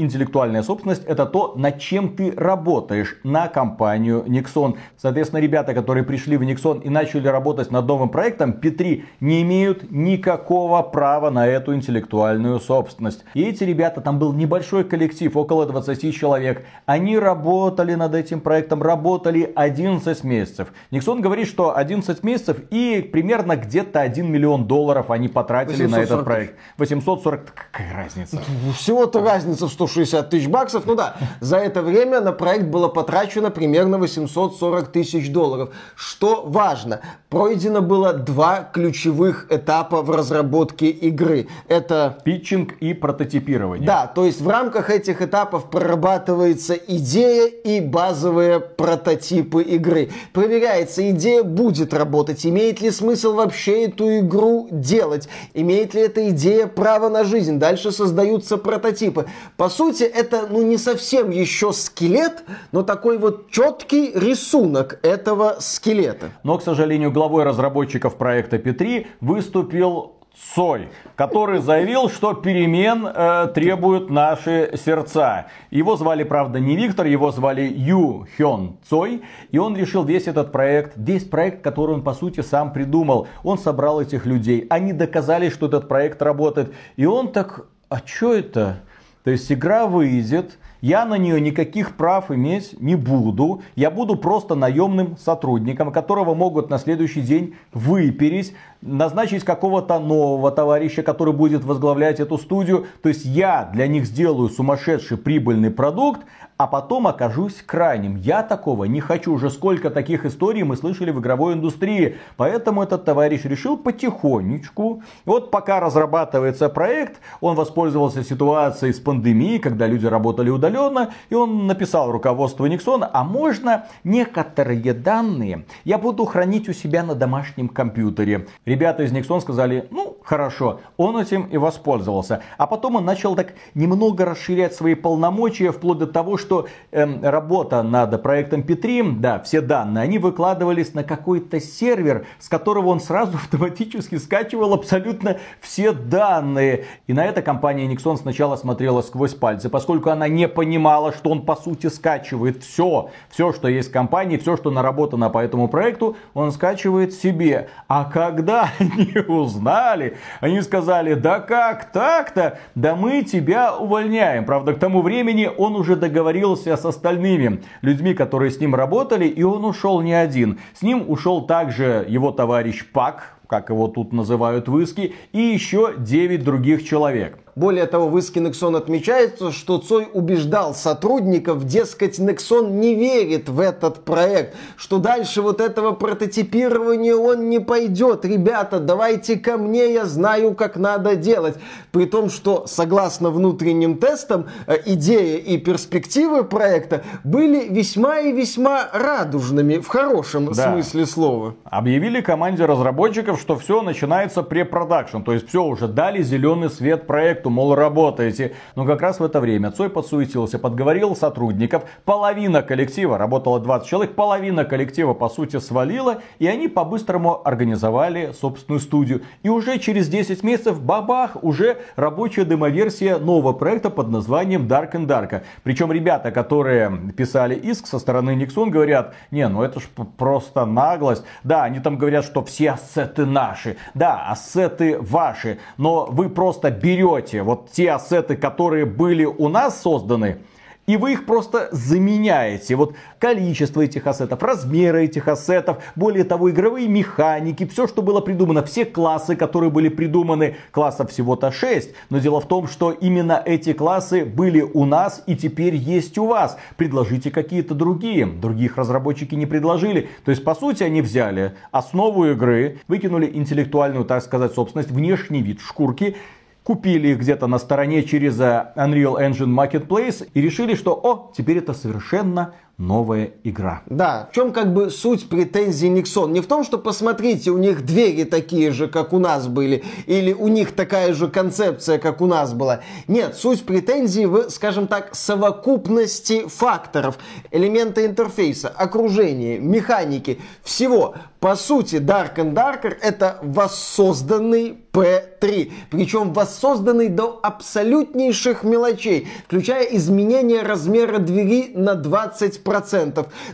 Интеллектуальная 0.03 0.63
собственность 0.63 1.05
это 1.05 1.25
то, 1.25 1.53
над 1.55 1.79
чем 1.79 2.09
ты 2.09 2.33
работаешь 2.35 3.15
на 3.23 3.47
компанию 3.47 4.25
Nixon. 4.27 4.75
Соответственно, 4.97 5.39
ребята, 5.39 5.73
которые 5.73 6.03
пришли 6.03 6.35
в 6.35 6.41
Nixon 6.41 6.83
и 6.83 6.89
начали 6.89 7.29
работать 7.29 7.71
над 7.71 7.87
новым 7.87 8.09
проектом, 8.09 8.51
P3 8.51 9.03
не 9.21 9.41
имеют 9.43 9.89
никакого 9.91 10.81
права 10.81 11.29
на 11.29 11.47
эту 11.47 11.73
интеллектуальную 11.73 12.59
собственность. 12.59 13.23
И 13.33 13.43
эти 13.43 13.63
ребята, 13.63 14.01
там 14.01 14.19
был 14.19 14.33
небольшой 14.33 14.83
коллектив, 14.83 15.37
около 15.37 15.65
20 15.65 16.13
человек. 16.13 16.65
Они 16.85 17.17
работали 17.17 17.95
над 17.95 18.13
этим 18.13 18.41
проектом, 18.41 18.83
работали 18.83 19.49
11 19.55 20.23
месяцев. 20.25 20.73
Nixon 20.91 21.21
говорит, 21.21 21.47
что 21.47 21.77
11 21.77 22.23
месяцев 22.23 22.57
и 22.71 23.09
примерно 23.09 23.55
где-то 23.55 24.01
1 24.01 24.29
миллион 24.29 24.67
долларов 24.67 25.11
они 25.11 25.29
потратили 25.29 25.83
840. 25.83 25.91
на 25.91 26.03
этот 26.03 26.25
проект. 26.25 26.55
840, 26.77 27.53
какая 27.53 27.93
разница? 27.95 28.41
Всего-то 28.77 29.23
разница 29.23 29.67
в 29.67 29.71
160 29.93 30.29
тысяч 30.29 30.47
баксов. 30.47 30.85
Ну 30.85 30.95
да, 30.95 31.15
за 31.39 31.57
это 31.57 31.81
время 31.81 32.21
на 32.21 32.31
проект 32.31 32.65
было 32.65 32.87
потрачено 32.87 33.51
примерно 33.51 33.97
840 33.97 34.91
тысяч 34.91 35.31
долларов. 35.31 35.69
Что 35.95 36.43
важно, 36.45 37.01
пройдено 37.29 37.81
было 37.81 38.13
два 38.13 38.69
ключевых 38.73 39.47
этапа 39.49 40.01
в 40.01 40.09
разработке 40.09 40.87
игры. 40.89 41.47
Это... 41.67 42.17
Питчинг 42.23 42.73
и 42.79 42.93
прототипирование. 42.93 43.85
Да, 43.85 44.07
то 44.07 44.25
есть 44.25 44.41
в 44.41 44.47
рамках 44.47 44.89
этих 44.89 45.21
этапов 45.21 45.69
прорабатывается 45.69 46.73
идея 46.73 47.47
и 47.47 47.81
базовые 47.81 48.59
прототипы 48.59 49.61
игры. 49.63 50.09
Проверяется, 50.31 51.09
идея 51.11 51.43
будет 51.43 51.93
работать, 51.93 52.45
имеет 52.45 52.81
ли 52.81 52.91
смысл 52.91 53.33
вообще 53.33 53.85
эту 53.85 54.19
игру 54.19 54.67
делать, 54.71 55.27
имеет 55.53 55.93
ли 55.93 56.01
эта 56.01 56.29
идея 56.29 56.67
право 56.67 57.09
на 57.09 57.23
жизнь. 57.23 57.59
Дальше 57.59 57.91
создаются 57.91 58.57
прототипы. 58.57 59.25
По 59.57 59.69
сути, 59.73 60.03
это 60.03 60.47
ну 60.49 60.61
не 60.61 60.77
совсем 60.77 61.31
еще 61.31 61.73
скелет, 61.73 62.43
но 62.71 62.83
такой 62.83 63.17
вот 63.17 63.49
четкий 63.49 64.11
рисунок 64.13 64.99
этого 65.03 65.57
скелета. 65.59 66.29
Но, 66.43 66.57
к 66.57 66.63
сожалению, 66.63 67.11
главой 67.11 67.43
разработчиков 67.43 68.15
проекта 68.15 68.57
P3 68.57 69.07
выступил 69.19 70.13
Цой, 70.55 70.89
который 71.15 71.59
заявил, 71.61 72.09
что 72.09 72.33
перемен 72.33 73.05
э, 73.05 73.51
требуют 73.53 74.09
наши 74.09 74.71
сердца. 74.83 75.45
Его 75.69 75.95
звали, 75.95 76.23
правда, 76.23 76.59
не 76.59 76.75
Виктор, 76.75 77.05
его 77.05 77.31
звали 77.31 77.61
Ю 77.61 78.27
Хён 78.35 78.77
Цой. 78.89 79.21
И 79.51 79.59
он 79.59 79.77
решил 79.77 80.03
весь 80.03 80.27
этот 80.27 80.51
проект, 80.51 80.93
весь 80.95 81.23
проект, 81.23 81.63
который 81.63 81.91
он, 81.91 82.03
по 82.03 82.15
сути, 82.15 82.41
сам 82.41 82.73
придумал. 82.73 83.27
Он 83.43 83.59
собрал 83.59 84.01
этих 84.01 84.25
людей. 84.25 84.65
Они 84.71 84.91
доказали, 84.91 85.49
что 85.49 85.67
этот 85.67 85.87
проект 85.87 86.19
работает. 86.23 86.73
И 86.95 87.05
он 87.05 87.31
так, 87.31 87.67
а 87.89 87.99
что 88.03 88.33
это? 88.33 88.77
То 89.23 89.31
есть 89.31 89.51
игра 89.51 89.87
выйдет, 89.87 90.57
я 90.81 91.05
на 91.05 91.17
нее 91.17 91.39
никаких 91.39 91.95
прав 91.95 92.29
иметь 92.29 92.79
не 92.81 92.95
буду. 92.95 93.61
Я 93.75 93.89
буду 93.89 94.17
просто 94.17 94.53
наемным 94.53 95.15
сотрудником, 95.17 95.93
которого 95.93 96.33
могут 96.33 96.69
на 96.69 96.77
следующий 96.77 97.21
день 97.21 97.55
выпереть, 97.71 98.53
назначить 98.81 99.45
какого-то 99.45 99.99
нового 99.99 100.51
товарища, 100.51 101.01
который 101.01 101.33
будет 101.33 101.63
возглавлять 101.63 102.19
эту 102.19 102.37
студию. 102.37 102.87
То 103.01 103.07
есть 103.07 103.23
я 103.23 103.69
для 103.71 103.87
них 103.87 104.05
сделаю 104.05 104.49
сумасшедший 104.49 105.17
прибыльный 105.17 105.71
продукт, 105.71 106.25
а 106.57 106.67
потом 106.67 107.07
окажусь 107.07 107.61
крайним. 107.65 108.15
Я 108.15 108.43
такого 108.43 108.85
не 108.85 108.99
хочу. 108.99 109.33
Уже 109.33 109.49
сколько 109.49 109.89
таких 109.89 110.25
историй 110.25 110.63
мы 110.63 110.75
слышали 110.75 111.11
в 111.11 111.19
игровой 111.19 111.53
индустрии. 111.53 112.17
Поэтому 112.37 112.83
этот 112.83 113.05
товарищ 113.05 113.43
решил 113.43 113.77
потихонечку. 113.77 115.01
Вот 115.25 115.51
пока 115.51 115.79
разрабатывается 115.79 116.69
проект, 116.69 117.19
он 117.41 117.55
воспользовался 117.55 118.23
ситуацией 118.23 118.93
с 118.93 118.99
пандемии, 118.99 119.57
когда 119.57 119.87
люди 119.87 120.05
работали 120.05 120.49
удаленно, 120.49 121.11
и 121.29 121.35
он 121.35 121.67
написал 121.67 122.11
руководству 122.11 122.65
Никсона, 122.65 123.09
а 123.11 123.23
можно 123.23 123.85
некоторые 124.03 124.93
данные 124.93 125.65
я 125.83 125.97
буду 125.97 126.25
хранить 126.25 126.69
у 126.69 126.73
себя 126.73 127.03
на 127.03 127.15
домашнем 127.15 127.69
компьютере. 127.69 128.47
Ребята 128.65 129.03
из 129.03 129.11
Никсон 129.11 129.41
сказали, 129.41 129.87
ну, 129.91 130.17
хорошо, 130.23 130.79
он 130.97 131.17
этим 131.17 131.43
и 131.43 131.57
воспользовался. 131.57 132.41
А 132.57 132.67
потом 132.67 132.95
он 132.95 133.05
начал 133.05 133.35
так 133.35 133.53
немного 133.73 134.25
расширять 134.25 134.73
свои 134.73 134.95
полномочия, 134.95 135.71
вплоть 135.71 135.99
до 135.99 136.07
того, 136.07 136.37
что 136.43 136.67
эм, 136.91 137.19
работа 137.23 137.81
над 137.81 138.21
проектом 138.21 138.63
Петри, 138.63 139.01
да, 139.01 139.39
все 139.39 139.61
данные, 139.61 140.03
они 140.03 140.19
выкладывались 140.19 140.93
на 140.93 141.03
какой-то 141.03 141.59
сервер, 141.59 142.27
с 142.39 142.49
которого 142.49 142.89
он 142.89 142.99
сразу 142.99 143.37
автоматически 143.37 144.17
скачивал 144.17 144.73
абсолютно 144.73 145.37
все 145.61 145.93
данные. 145.93 146.85
И 147.07 147.13
на 147.13 147.25
это 147.25 147.41
компания 147.41 147.87
Nixon 147.87 148.17
сначала 148.17 148.55
смотрела 148.55 149.01
сквозь 149.01 149.33
пальцы, 149.33 149.69
поскольку 149.69 150.09
она 150.09 150.27
не 150.27 150.47
понимала, 150.47 151.13
что 151.13 151.29
он 151.29 151.43
по 151.43 151.55
сути 151.55 151.87
скачивает 151.87 152.63
все, 152.63 153.09
все, 153.29 153.53
что 153.53 153.67
есть 153.67 153.89
в 153.89 153.93
компании, 153.93 154.37
все, 154.37 154.57
что 154.57 154.69
наработано 154.69 155.29
по 155.29 155.39
этому 155.39 155.67
проекту, 155.67 156.17
он 156.33 156.51
скачивает 156.51 157.13
себе. 157.13 157.69
А 157.87 158.05
когда 158.05 158.69
они 158.79 159.13
узнали, 159.27 160.17
они 160.41 160.61
сказали, 160.61 161.13
да 161.13 161.39
как 161.39 161.91
так-то, 161.91 162.59
да 162.75 162.95
мы 162.95 163.23
тебя 163.23 163.75
увольняем. 163.75 164.45
Правда, 164.45 164.73
к 164.73 164.79
тому 164.79 165.01
времени 165.01 165.49
он 165.57 165.75
уже 165.75 165.95
договорился 165.95 166.32
с 166.75 166.85
остальными 166.85 167.61
людьми, 167.81 168.13
которые 168.13 168.51
с 168.51 168.59
ним 168.59 168.75
работали, 168.75 169.25
и 169.25 169.43
он 169.43 169.65
ушел 169.65 170.01
не 170.01 170.13
один. 170.13 170.59
С 170.73 170.81
ним 170.81 171.05
ушел 171.07 171.45
также 171.45 172.05
его 172.07 172.31
товарищ 172.31 172.85
Пак, 172.91 173.37
как 173.47 173.69
его 173.69 173.87
тут 173.87 174.13
называют 174.13 174.67
в 174.67 174.79
иске, 174.79 175.13
и 175.31 175.39
еще 175.39 175.93
9 175.97 176.43
других 176.43 176.83
человек. 176.83 177.37
Более 177.55 177.85
того, 177.85 178.09
в 178.09 178.17
иске 178.17 178.39
Nexon 178.39 178.75
отмечается, 178.75 179.51
что 179.51 179.77
Цой 179.77 180.07
убеждал 180.11 180.73
сотрудников, 180.73 181.65
дескать, 181.65 182.17
Nexon 182.17 182.71
не 182.71 182.95
верит 182.95 183.47
в 183.47 183.59
этот 183.59 184.03
проект, 184.03 184.55
что 184.75 184.97
дальше 184.97 185.43
вот 185.43 185.61
этого 185.61 185.91
прототипирования 185.91 187.15
он 187.15 187.49
не 187.49 187.59
пойдет. 187.59 188.25
Ребята, 188.25 188.79
давайте 188.79 189.37
ко 189.37 189.57
мне, 189.57 189.93
я 189.93 190.05
знаю, 190.05 190.55
как 190.55 190.77
надо 190.77 191.15
делать. 191.15 191.55
При 191.91 192.05
том, 192.05 192.31
что, 192.31 192.65
согласно 192.65 193.29
внутренним 193.29 193.97
тестам, 193.99 194.47
э, 194.65 194.77
идея 194.85 195.37
и 195.37 195.57
перспективы 195.57 196.43
проекта 196.43 197.03
были 197.23 197.67
весьма 197.69 198.19
и 198.19 198.31
весьма 198.31 198.89
радужными, 198.91 199.77
в 199.77 199.87
хорошем 199.87 200.51
да. 200.53 200.71
смысле 200.71 201.05
слова. 201.05 201.55
Объявили 201.65 202.21
команде 202.21 202.65
разработчиков, 202.65 203.39
что 203.39 203.57
все 203.57 203.83
начинается 203.83 204.41
препродакшн, 204.41 205.19
то 205.19 205.33
есть 205.33 205.49
все 205.49 205.63
уже 205.63 205.87
дали 205.87 206.23
зеленый 206.23 206.71
свет 206.71 207.05
проекту 207.05 207.42
проекту, 207.43 207.49
мол, 207.49 207.75
работаете. 207.75 208.53
Но 208.75 208.85
как 208.85 209.01
раз 209.01 209.19
в 209.19 209.23
это 209.23 209.39
время 209.39 209.71
Цой 209.71 209.89
подсуетился, 209.89 210.59
подговорил 210.59 211.15
сотрудников. 211.15 211.83
Половина 212.05 212.61
коллектива, 212.61 213.17
работало 213.17 213.59
20 213.59 213.87
человек, 213.87 214.15
половина 214.15 214.65
коллектива, 214.65 215.13
по 215.13 215.29
сути, 215.29 215.59
свалила. 215.59 216.21
И 216.39 216.47
они 216.47 216.67
по-быстрому 216.67 217.41
организовали 217.45 218.33
собственную 218.33 218.79
студию. 218.79 219.21
И 219.43 219.49
уже 219.49 219.77
через 219.79 220.07
10 220.07 220.43
месяцев, 220.43 220.81
бабах, 220.81 221.43
уже 221.43 221.77
рабочая 221.95 222.45
демоверсия 222.45 223.17
нового 223.17 223.53
проекта 223.53 223.89
под 223.89 224.09
названием 224.09 224.67
Dark 224.67 224.93
and 224.93 225.07
Dark. 225.07 225.41
Причем 225.63 225.91
ребята, 225.91 226.31
которые 226.31 226.91
писали 227.17 227.55
иск 227.55 227.87
со 227.87 227.99
стороны 227.99 228.35
Никсон, 228.35 228.71
говорят, 228.71 229.13
не, 229.31 229.47
ну 229.47 229.63
это 229.63 229.79
ж 229.79 229.83
просто 230.17 230.65
наглость. 230.65 231.23
Да, 231.43 231.63
они 231.63 231.79
там 231.79 231.97
говорят, 231.97 232.25
что 232.25 232.41
все 232.43 232.71
ассеты 232.71 233.25
наши. 233.25 233.75
Да, 233.93 234.31
ассеты 234.31 234.97
ваши. 234.99 235.57
Но 235.77 236.05
вы 236.05 236.29
просто 236.29 236.71
берете 236.71 237.32
берете 237.33 237.43
вот 237.43 237.71
те 237.71 237.91
ассеты, 237.91 238.35
которые 238.35 238.85
были 238.85 239.25
у 239.25 239.49
нас 239.49 239.81
созданы, 239.81 240.37
и 240.85 240.97
вы 240.97 241.13
их 241.13 241.25
просто 241.25 241.69
заменяете. 241.71 242.75
Вот 242.75 242.95
количество 243.17 243.81
этих 243.81 244.05
ассетов, 244.05 244.43
размеры 244.43 245.05
этих 245.05 245.29
ассетов, 245.29 245.77
более 245.95 246.25
того, 246.25 246.51
игровые 246.51 246.89
механики, 246.89 247.65
все, 247.65 247.87
что 247.87 248.01
было 248.01 248.19
придумано, 248.19 248.63
все 248.63 248.83
классы, 248.83 249.37
которые 249.37 249.69
были 249.71 249.87
придуманы, 249.87 250.57
классов 250.71 251.11
всего-то 251.11 251.51
6. 251.51 251.91
Но 252.09 252.19
дело 252.19 252.41
в 252.41 252.47
том, 252.49 252.67
что 252.67 252.91
именно 252.91 253.41
эти 253.45 253.71
классы 253.71 254.25
были 254.25 254.61
у 254.61 254.83
нас 254.83 255.23
и 255.25 255.37
теперь 255.37 255.75
есть 255.75 256.17
у 256.17 256.25
вас. 256.25 256.57
Предложите 256.75 257.31
какие-то 257.31 257.75
другие. 257.75 258.25
Других 258.25 258.75
разработчики 258.75 259.35
не 259.35 259.45
предложили. 259.45 260.09
То 260.25 260.31
есть, 260.31 260.43
по 260.43 260.53
сути, 260.53 260.83
они 260.83 261.01
взяли 261.01 261.53
основу 261.71 262.25
игры, 262.25 262.79
выкинули 262.89 263.31
интеллектуальную, 263.33 264.03
так 264.03 264.21
сказать, 264.21 264.53
собственность, 264.53 264.91
внешний 264.91 265.41
вид 265.41 265.61
шкурки, 265.61 266.17
купили 266.63 267.09
их 267.09 267.19
где-то 267.19 267.47
на 267.47 267.59
стороне 267.59 268.03
через 268.03 268.39
э, 268.39 268.71
Unreal 268.75 269.19
Engine 269.19 269.53
Marketplace 269.53 270.27
и 270.33 270.41
решили, 270.41 270.75
что 270.75 270.93
о, 270.93 271.31
теперь 271.35 271.57
это 271.57 271.73
совершенно 271.73 272.53
новая 272.87 273.31
игра. 273.43 273.81
Да, 273.85 274.27
в 274.29 274.35
чем 274.35 274.51
как 274.51 274.73
бы 274.73 274.89
суть 274.89 275.29
претензий 275.29 275.89
Никсон? 275.89 276.33
Не 276.33 276.41
в 276.41 276.47
том, 276.47 276.63
что 276.63 276.77
посмотрите, 276.77 277.51
у 277.51 277.57
них 277.57 277.85
двери 277.85 278.23
такие 278.23 278.71
же, 278.71 278.87
как 278.87 279.13
у 279.13 279.19
нас 279.19 279.47
были, 279.47 279.83
или 280.05 280.33
у 280.33 280.47
них 280.49 280.73
такая 280.73 281.13
же 281.13 281.27
концепция, 281.27 281.97
как 281.97 282.21
у 282.21 282.25
нас 282.25 282.53
была. 282.53 282.81
Нет, 283.07 283.35
суть 283.35 283.65
претензий 283.65 284.25
в, 284.25 284.49
скажем 284.49 284.87
так, 284.87 285.15
совокупности 285.15 286.47
факторов, 286.47 287.17
элемента 287.51 288.05
интерфейса, 288.05 288.69
окружения, 288.69 289.59
механики, 289.59 290.39
всего. 290.63 291.15
По 291.39 291.55
сути, 291.57 291.97
Dark 291.97 292.35
and 292.35 292.53
Darker 292.53 292.95
это 293.01 293.39
воссозданный 293.41 294.77
P3. 294.93 295.71
Причем 295.89 296.31
воссозданный 296.31 297.09
до 297.09 297.39
абсолютнейших 297.43 298.63
мелочей, 298.63 299.27
включая 299.45 299.83
изменение 299.83 300.61
размера 300.61 301.17
двери 301.17 301.71
на 301.75 301.95
20%. 301.95 302.72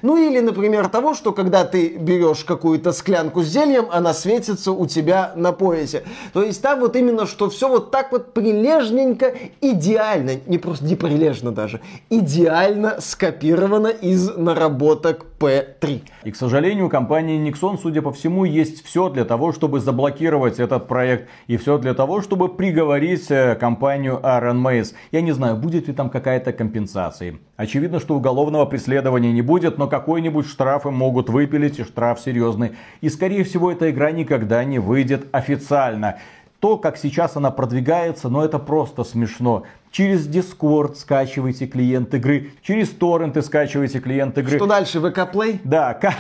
Ну 0.02 0.18
или, 0.18 0.40
например, 0.40 0.88
того, 0.90 1.14
что 1.14 1.32
когда 1.32 1.66
ты 1.66 1.98
берешь 1.98 2.44
какую-то 2.44 2.92
склянку 2.92 3.42
с 3.42 3.48
зельем, 3.48 3.88
она 3.92 4.14
светится 4.14 4.72
у 4.72 4.86
тебя 4.86 5.34
на 5.36 5.52
поясе. 5.52 6.04
То 6.34 6.44
есть 6.44 6.62
там 6.62 6.80
вот 6.80 6.96
именно, 6.96 7.26
что 7.26 7.50
все 7.50 7.68
вот 7.68 7.92
так 7.92 8.12
вот 8.12 8.34
прилежненько, 8.34 9.34
идеально, 9.62 10.34
не 10.46 10.58
просто 10.58 10.86
не 10.86 10.96
прилежно 10.96 11.52
даже, 11.52 11.82
идеально 12.10 12.98
скопировано 13.00 13.88
из 13.88 14.36
наработок 14.38 15.26
P3. 15.40 16.02
И, 16.24 16.32
к 16.32 16.36
сожалению, 16.36 16.88
у 16.88 16.90
компании 16.90 17.40
Nixon 17.50 17.80
судя 17.82 18.02
по 18.02 18.12
всему, 18.12 18.46
есть 18.46 18.86
все 18.86 19.10
для 19.10 19.26
того, 19.26 19.52
чтобы 19.54 19.80
заблокировать 19.80 20.60
этот 20.60 20.88
проект. 20.88 21.30
И 21.48 21.58
все 21.58 21.78
для 21.78 21.94
того, 21.94 22.22
чтобы 22.22 22.50
приговорить 22.50 23.32
э, 23.32 23.56
компанию 23.56 24.20
Iron 24.24 24.62
Maze. 24.62 24.94
Я 25.12 25.22
не 25.22 25.32
знаю, 25.32 25.56
будет 25.56 25.88
ли 25.88 25.94
там 25.94 26.10
какая-то 26.10 26.54
компенсация. 26.54 27.40
Очевидно, 27.60 28.00
что 28.00 28.16
уголовного 28.16 28.66
преследования 28.66 29.34
не 29.34 29.42
будет, 29.42 29.78
но 29.78 29.90
какой-нибудь 29.90 30.48
штраф 30.48 30.86
им 30.86 30.94
могут 30.94 31.28
выпилить, 31.28 31.78
и 31.78 31.84
штраф 31.84 32.22
серьезный. 32.22 32.72
И, 33.02 33.10
скорее 33.10 33.44
всего, 33.44 33.70
эта 33.70 33.92
игра 33.92 34.12
никогда 34.12 34.64
не 34.64 34.80
выйдет 34.80 35.28
официально 35.34 36.20
то, 36.62 36.78
как 36.78 36.96
сейчас 36.96 37.36
она 37.36 37.52
продвигается, 37.52 38.30
но 38.30 38.46
это 38.46 38.60
просто 38.60 39.04
смешно. 39.04 39.64
Через 39.92 40.26
Discord 40.26 40.96
скачивайте 40.96 41.68
клиент 41.68 42.14
игры, 42.14 42.52
через 42.62 42.92
торренты 42.92 43.42
скачивайте 43.42 44.00
клиент 44.00 44.38
игры. 44.38 44.56
Что 44.56 44.66
дальше, 44.66 45.02
ВК 45.02 45.20
Play? 45.34 45.60
Да, 45.66 45.94
как, 46.02 46.16